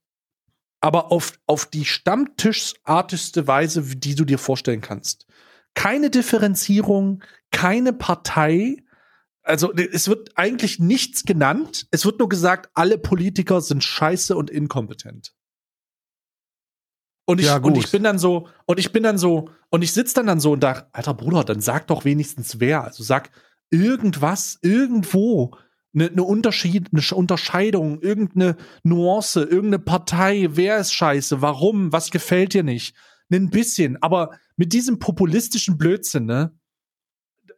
[0.81, 5.27] aber auf, auf die Stammtischartigste Weise, die du dir vorstellen kannst.
[5.75, 8.77] Keine Differenzierung, keine Partei.
[9.43, 11.87] Also es wird eigentlich nichts genannt.
[11.91, 15.35] Es wird nur gesagt, alle Politiker sind scheiße und inkompetent.
[17.31, 19.93] Und ich, Ja, und ich bin dann so, und ich bin dann so, und ich
[19.93, 22.83] sitze dann dann so und dachte, alter Bruder, dann sag doch wenigstens wer.
[22.83, 23.31] Also sag
[23.71, 25.53] irgendwas, irgendwo,
[25.95, 32.11] eine ne Unterschied, eine Sch- Unterscheidung, irgendeine Nuance, irgendeine Partei, wer ist scheiße, warum, was
[32.11, 32.97] gefällt dir nicht.
[33.33, 36.53] Ein bisschen, aber mit diesem populistischen Blödsinn, ne?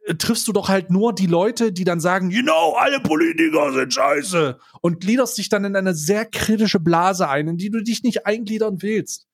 [0.04, 3.72] äh, triffst du doch halt nur die Leute, die dann sagen, you know, alle Politiker
[3.72, 7.82] sind scheiße und gliederst dich dann in eine sehr kritische Blase ein, in die du
[7.82, 9.28] dich nicht eingliedern willst.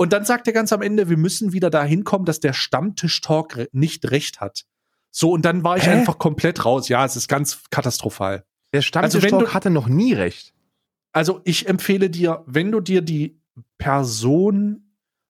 [0.00, 3.68] Und dann sagt er ganz am Ende, wir müssen wieder dahin kommen, dass der Stammtisch-Talk
[3.72, 4.64] nicht recht hat.
[5.10, 5.90] So, und dann war ich Hä?
[5.90, 6.88] einfach komplett raus.
[6.88, 8.44] Ja, es ist ganz katastrophal.
[8.72, 10.54] Der Also Stammtisch-Talk du- hatte noch nie recht.
[11.12, 13.40] Also ich empfehle dir, wenn du dir die
[13.78, 14.84] Person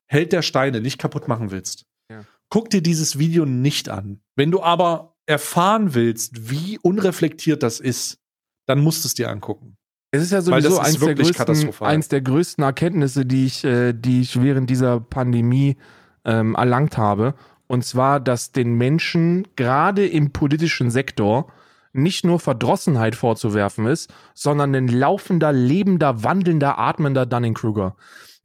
[0.07, 2.25] Held der Steine nicht kaputt machen willst, Ja.
[2.51, 4.21] guck dir dieses Video nicht an.
[4.37, 8.19] Wenn du aber erfahren willst, wie unreflektiert das ist,
[8.67, 9.77] dann musst du es dir angucken.
[10.11, 13.93] Es ist ja sowieso ist eins der, größten, eins der größten Erkenntnisse, die ich, äh,
[13.93, 15.77] die ich während dieser Pandemie
[16.25, 17.35] ähm, erlangt habe.
[17.67, 21.53] Und zwar, dass den Menschen gerade im politischen Sektor
[21.93, 27.97] nicht nur Verdrossenheit vorzuwerfen ist, sondern ein laufender, lebender, wandelnder, atmender Dunning-Kruger.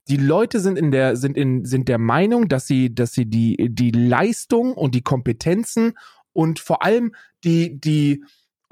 [0.10, 3.70] Die Leute sind in der, sind in, sind der Meinung, dass sie, dass sie die,
[3.70, 5.94] die Leistung und die Kompetenzen
[6.34, 8.24] und vor allem die, die,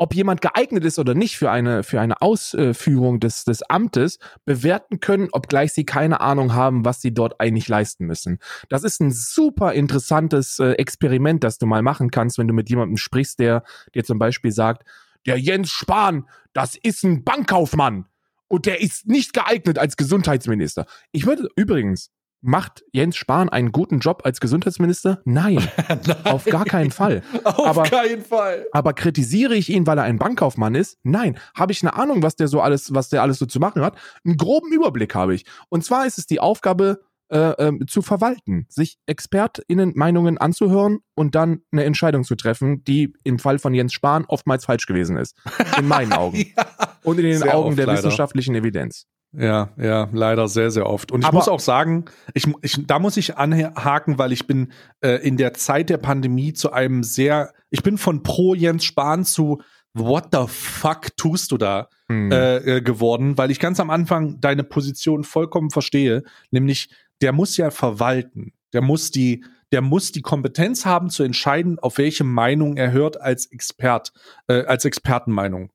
[0.01, 4.99] ob jemand geeignet ist oder nicht für eine, für eine Ausführung des, des Amtes, bewerten
[4.99, 8.39] können, obgleich sie keine Ahnung haben, was sie dort eigentlich leisten müssen.
[8.67, 12.67] Das ist ein super interessantes äh, Experiment, das du mal machen kannst, wenn du mit
[12.67, 14.87] jemandem sprichst, der dir zum Beispiel sagt,
[15.27, 18.05] der Jens Spahn, das ist ein Bankkaufmann
[18.47, 20.87] und der ist nicht geeignet als Gesundheitsminister.
[21.11, 22.09] Ich würde übrigens,
[22.41, 25.21] macht Jens Spahn einen guten Job als Gesundheitsminister?
[25.25, 25.59] Nein,
[26.23, 27.21] auf gar keinen Fall.
[27.43, 28.65] Auf Aber- keinen Fall.
[28.71, 30.97] Aber kritisiere ich ihn, weil er ein Bankkaufmann ist?
[31.03, 31.37] Nein.
[31.55, 33.95] Habe ich eine Ahnung, was der so alles, was der alles so zu machen hat?
[34.25, 35.45] Einen groben Überblick habe ich.
[35.69, 41.33] Und zwar ist es die Aufgabe, äh, ähm, zu verwalten, sich ExpertInnen Meinungen anzuhören und
[41.35, 45.37] dann eine Entscheidung zu treffen, die im Fall von Jens Spahn oftmals falsch gewesen ist.
[45.77, 46.37] In meinen Augen.
[46.57, 46.65] Ja.
[47.03, 47.99] Und in den Sehr Augen oft der leider.
[47.99, 49.05] wissenschaftlichen Evidenz.
[49.33, 51.11] Ja, ja, leider sehr, sehr oft.
[51.11, 54.71] Und ich Aber- muss auch sagen, ich, ich, da muss ich anhaken, weil ich bin
[54.99, 59.23] äh, in der Zeit der Pandemie zu einem sehr, ich bin von pro Jens Spahn
[59.25, 59.61] zu
[59.93, 62.31] What the fuck tust du da Hm.
[62.31, 66.89] äh, äh, geworden, weil ich ganz am Anfang deine Position vollkommen verstehe, nämlich
[67.21, 71.97] der muss ja verwalten, der muss die, der muss die Kompetenz haben zu entscheiden, auf
[71.97, 74.11] welche Meinung er hört als Expert,
[74.47, 75.71] äh, als Expertenmeinung.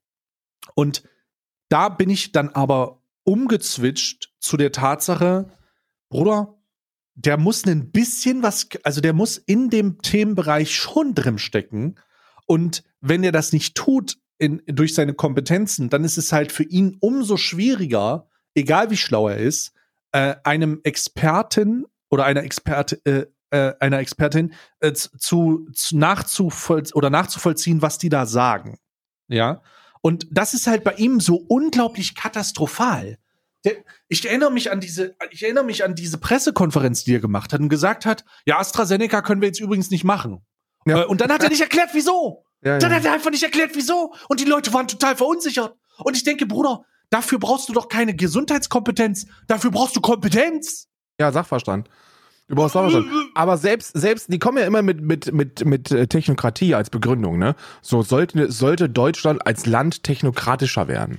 [0.75, 1.05] Und
[1.71, 5.51] da bin ich dann aber umgezwitscht zu der Tatsache,
[6.09, 6.55] Bruder,
[7.15, 11.97] der muss ein bisschen was, also der muss in dem Themenbereich schon drin stecken.
[12.47, 16.63] Und wenn er das nicht tut in, durch seine Kompetenzen, dann ist es halt für
[16.63, 19.73] ihn umso schwieriger, egal wie schlau er ist,
[20.13, 27.11] äh, einem Experten oder einer Experte, äh, äh, einer Expertin äh, zu, zu nachzuvoll oder
[27.11, 28.79] nachzuvollziehen, was die da sagen.
[29.29, 29.63] Ja.
[30.07, 33.19] Und das ist halt bei ihm so unglaublich katastrophal.
[33.65, 33.75] Der,
[34.07, 37.59] ich erinnere mich an diese, ich erinnere mich an diese Pressekonferenz, die er gemacht hat
[37.59, 40.47] und gesagt hat, ja, AstraZeneca können wir jetzt übrigens nicht machen.
[40.87, 41.03] Ja.
[41.03, 42.45] Äh, Und dann hat er nicht erklärt, wieso.
[42.65, 42.97] Ja, Dann ja.
[42.99, 44.15] hat er einfach nicht erklärt, wieso.
[44.29, 45.77] Und die Leute waren total verunsichert.
[45.99, 49.27] Und ich denke, Bruder, dafür brauchst du doch keine Gesundheitskompetenz.
[49.47, 50.89] Dafür brauchst du Kompetenz.
[51.21, 51.89] Ja, Sachverstand.
[52.49, 53.09] Du brauchst Sachverstand.
[53.35, 57.39] Aber selbst, selbst, die kommen ja immer mit, mit, mit, mit äh, Technokratie als Begründung,
[57.39, 57.57] ne?
[57.83, 61.19] So sollte, sollte Deutschland als Land technokratischer werden.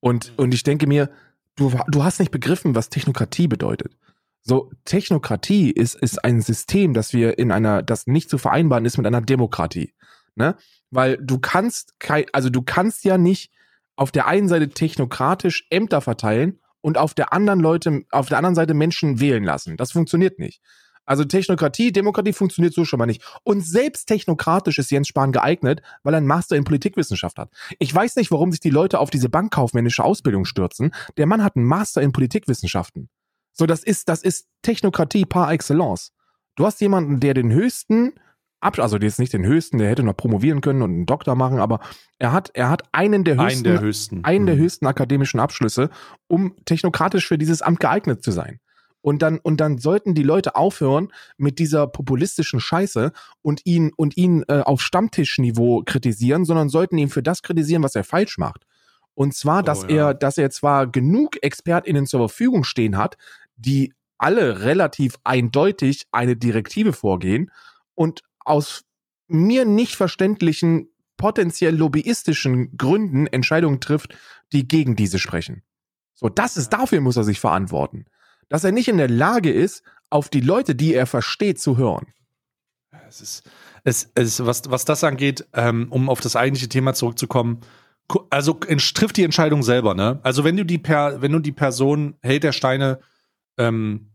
[0.00, 1.10] Und, und ich denke mir,
[1.56, 3.96] du, du hast nicht begriffen, was Technokratie bedeutet.
[4.42, 8.96] So, Technokratie ist, ist ein System, das wir in einer, das nicht zu vereinbaren ist
[8.96, 9.92] mit einer Demokratie.
[10.36, 10.56] Ne?
[10.90, 13.52] Weil du kannst kein, also du kannst ja nicht
[13.96, 18.54] auf der einen Seite technokratisch Ämter verteilen und auf der anderen Leute, auf der anderen
[18.54, 19.76] Seite Menschen wählen lassen.
[19.76, 20.60] Das funktioniert nicht.
[21.08, 23.22] Also Technokratie, Demokratie funktioniert so schon mal nicht.
[23.42, 27.50] Und selbst technokratisch ist Jens Spahn geeignet, weil er einen Master in Politikwissenschaft hat.
[27.78, 30.92] Ich weiß nicht, warum sich die Leute auf diese bankkaufmännische Ausbildung stürzen.
[31.16, 33.08] Der Mann hat einen Master in Politikwissenschaften.
[33.52, 36.12] So, das ist, das ist Technokratie par excellence.
[36.56, 38.12] Du hast jemanden, der den höchsten
[38.60, 41.58] Abschluss, also jetzt nicht den höchsten, der hätte noch promovieren können und einen Doktor machen,
[41.60, 41.80] aber
[42.18, 44.24] er hat, er hat einen der höchsten, Einen der höchsten.
[44.24, 44.60] einen der Mhm.
[44.60, 45.90] höchsten akademischen Abschlüsse,
[46.26, 48.58] um technokratisch für dieses Amt geeignet zu sein.
[49.00, 54.16] Und dann, und dann sollten die Leute aufhören mit dieser populistischen Scheiße und ihn, und
[54.16, 58.64] ihn äh, auf Stammtischniveau kritisieren, sondern sollten ihn für das kritisieren, was er falsch macht.
[59.14, 60.08] Und zwar, dass Oh, ja.
[60.08, 63.16] er, dass er zwar genug ExpertInnen zur Verfügung stehen hat,
[63.56, 67.52] die alle relativ eindeutig eine Direktive vorgehen
[67.94, 68.84] und aus
[69.28, 74.16] mir nicht verständlichen, potenziell lobbyistischen Gründen Entscheidungen trifft,
[74.52, 75.62] die gegen diese sprechen.
[76.14, 78.06] So, das ist, dafür muss er sich verantworten.
[78.48, 82.06] Dass er nicht in der Lage ist, auf die Leute, die er versteht, zu hören.
[83.08, 83.50] Es ist,
[83.84, 87.60] es, es, was, was das angeht, ähm, um auf das eigentliche Thema zurückzukommen,
[88.30, 90.20] also trifft die Entscheidung selber, ne?
[90.22, 93.00] Also wenn du die per, wenn du die Person Held der Steine
[93.58, 94.12] ähm,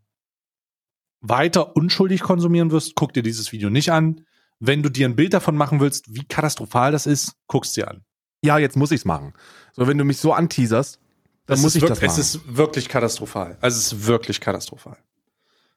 [1.24, 4.26] weiter unschuldig konsumieren wirst, guck dir dieses Video nicht an.
[4.60, 8.04] Wenn du dir ein Bild davon machen willst, wie katastrophal das ist, guck's dir an.
[8.44, 9.34] Ja, jetzt muss ich's machen.
[9.72, 11.00] So, wenn du mich so anteaserst,
[11.46, 12.06] dann Es muss ich das machen.
[12.06, 13.58] Es ist wirklich katastrophal.
[13.62, 14.98] Also es ist wirklich katastrophal.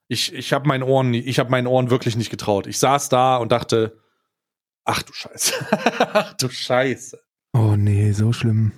[0.08, 2.66] Ich, ich habe meinen Ohren, ich habe meinen Ohren wirklich nicht getraut.
[2.66, 3.98] Ich saß da und dachte,
[4.84, 5.54] ach du Scheiße,
[6.12, 7.18] ach du Scheiße.
[7.54, 8.72] oh nee, so schlimm.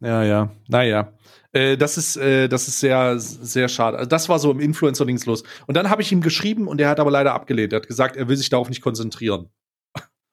[0.00, 1.12] Ja, ja, naja.
[1.52, 3.96] Äh, das ist, äh, das ist sehr, sehr schade.
[3.96, 5.42] Also das war so im Influencer-Dings los.
[5.66, 7.72] Und dann habe ich ihm geschrieben und er hat aber leider abgelehnt.
[7.72, 9.48] Er hat gesagt, er will sich darauf nicht konzentrieren.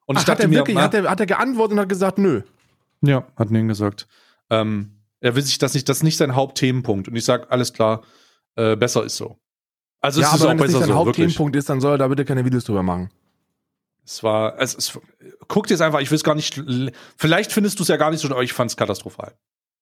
[0.06, 1.80] Und Ach, ich hat dachte er mir, wirklich, na- hat er, hat er geantwortet und
[1.80, 2.42] hat gesagt, nö.
[3.02, 4.08] ja, hat mir gesagt.
[4.50, 7.08] Ähm, er will sich das nicht, das ist nicht sein Hauptthemenpunkt.
[7.08, 8.04] Und ich sage, alles klar,
[8.56, 9.40] äh, besser ist so.
[10.02, 11.08] Also ja, es ist aber auch wenn das nicht besser sein so, wirklich.
[11.08, 13.10] Hauptthemenpunkt ist, dann soll er da bitte keine Videos drüber machen.
[14.06, 15.00] Es war, es, es,
[15.48, 16.62] guckt jetzt einfach, ich will es gar nicht,
[17.18, 19.34] vielleicht findest du es ja gar nicht so, aber ich fand es katastrophal.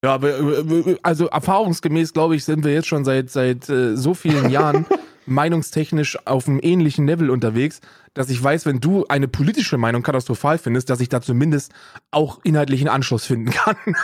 [0.03, 4.13] Ja, aber, äh, also erfahrungsgemäß, glaube ich, sind wir jetzt schon seit, seit äh, so
[4.13, 4.85] vielen Jahren
[5.25, 7.79] meinungstechnisch auf einem ähnlichen Level unterwegs,
[8.13, 11.71] dass ich weiß, wenn du eine politische Meinung katastrophal findest, dass ich da zumindest
[12.11, 13.75] auch inhaltlichen Anschluss finden kann.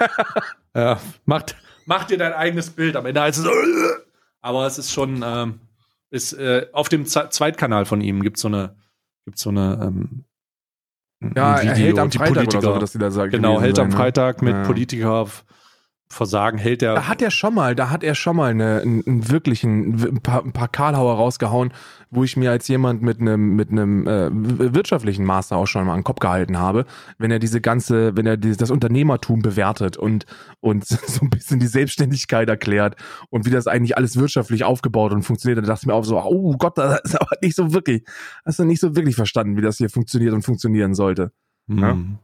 [0.75, 1.55] Ja, macht,
[1.87, 2.95] mach dir dein eigenes Bild.
[2.95, 3.47] Am Ende heißt es,
[4.41, 5.61] aber es ist schon, ähm,
[6.11, 8.75] ist, äh, auf dem Ze- Zweitkanal von ihm gibt so eine,
[9.25, 10.25] gibt so eine, ähm,
[11.35, 13.31] ja, er hält am Freitag oder so, dass die da sagen.
[13.31, 13.95] Genau, hält am ne?
[13.95, 14.63] Freitag mit Ja.
[14.63, 15.27] Politiker
[16.11, 16.95] Versagen, hält er.
[16.95, 20.21] Da hat er schon mal, da hat er schon mal eine, einen, einen wirklichen, ein
[20.21, 21.71] paar, ein paar Karlhauer rausgehauen,
[22.09, 24.29] wo ich mir als jemand mit einem, mit einem äh,
[24.73, 26.85] wirtschaftlichen Master auch schon mal an den Kopf gehalten habe,
[27.19, 30.25] wenn er diese ganze, wenn er dieses, das Unternehmertum bewertet und,
[30.61, 32.95] und so ein bisschen die Selbstständigkeit erklärt
[33.29, 36.19] und wie das eigentlich alles wirtschaftlich aufgebaut und funktioniert, dann dachte ich mir auch so,
[36.19, 38.03] oh Gott, das ist aber nicht so wirklich,
[38.45, 41.31] hast du nicht so wirklich verstanden, wie das hier funktioniert und funktionieren sollte.
[41.67, 41.91] ja.
[41.91, 42.17] Hm.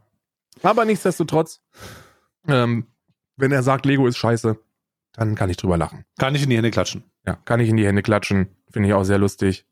[0.62, 1.60] Aber nichtsdestotrotz,
[2.48, 2.86] ähm,
[3.36, 4.58] wenn er sagt, Lego ist scheiße,
[5.12, 6.04] dann kann ich drüber lachen.
[6.18, 7.04] Kann ich in die Hände klatschen.
[7.26, 8.48] Ja, kann ich in die Hände klatschen.
[8.70, 9.66] Finde ich auch sehr lustig.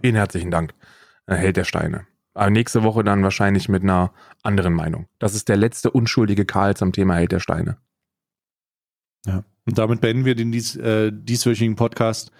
[0.00, 0.74] Vielen herzlichen Dank.
[1.26, 2.06] Äh, Held der Steine.
[2.34, 4.12] Aber nächste Woche dann wahrscheinlich mit einer
[4.42, 5.06] anderen Meinung.
[5.18, 7.78] Das ist der letzte unschuldige Karl zum Thema Held der Steine.
[9.26, 9.44] Ja.
[9.66, 12.30] Und damit beenden wir den dies, äh, dieswöchigen Podcast.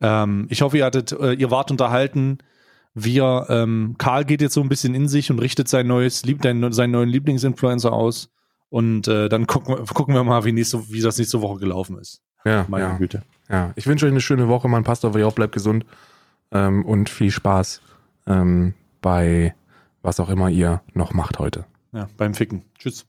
[0.00, 2.38] Ähm, ich hoffe, ihr hattet, äh, ihr wart unterhalten.
[2.94, 6.42] Wir, ähm, Karl geht jetzt so ein bisschen in sich und richtet sein neues, Lieb,
[6.42, 8.32] seinen neuen Lieblingsinfluencer aus.
[8.70, 11.98] Und äh, dann gucken wir, gucken wir mal, wie, nächste, wie das nächste Woche gelaufen
[11.98, 12.22] ist.
[12.44, 13.22] Ja, Meine ja, Güte.
[13.48, 13.72] ja.
[13.76, 14.68] Ich wünsche euch eine schöne Woche.
[14.68, 15.84] Man passt auf euch auf, bleibt gesund.
[16.52, 17.82] Ähm, und viel Spaß
[18.26, 19.54] ähm, bei
[20.02, 21.66] was auch immer ihr noch macht heute.
[21.92, 22.62] Ja, beim Ficken.
[22.78, 23.06] Tschüss.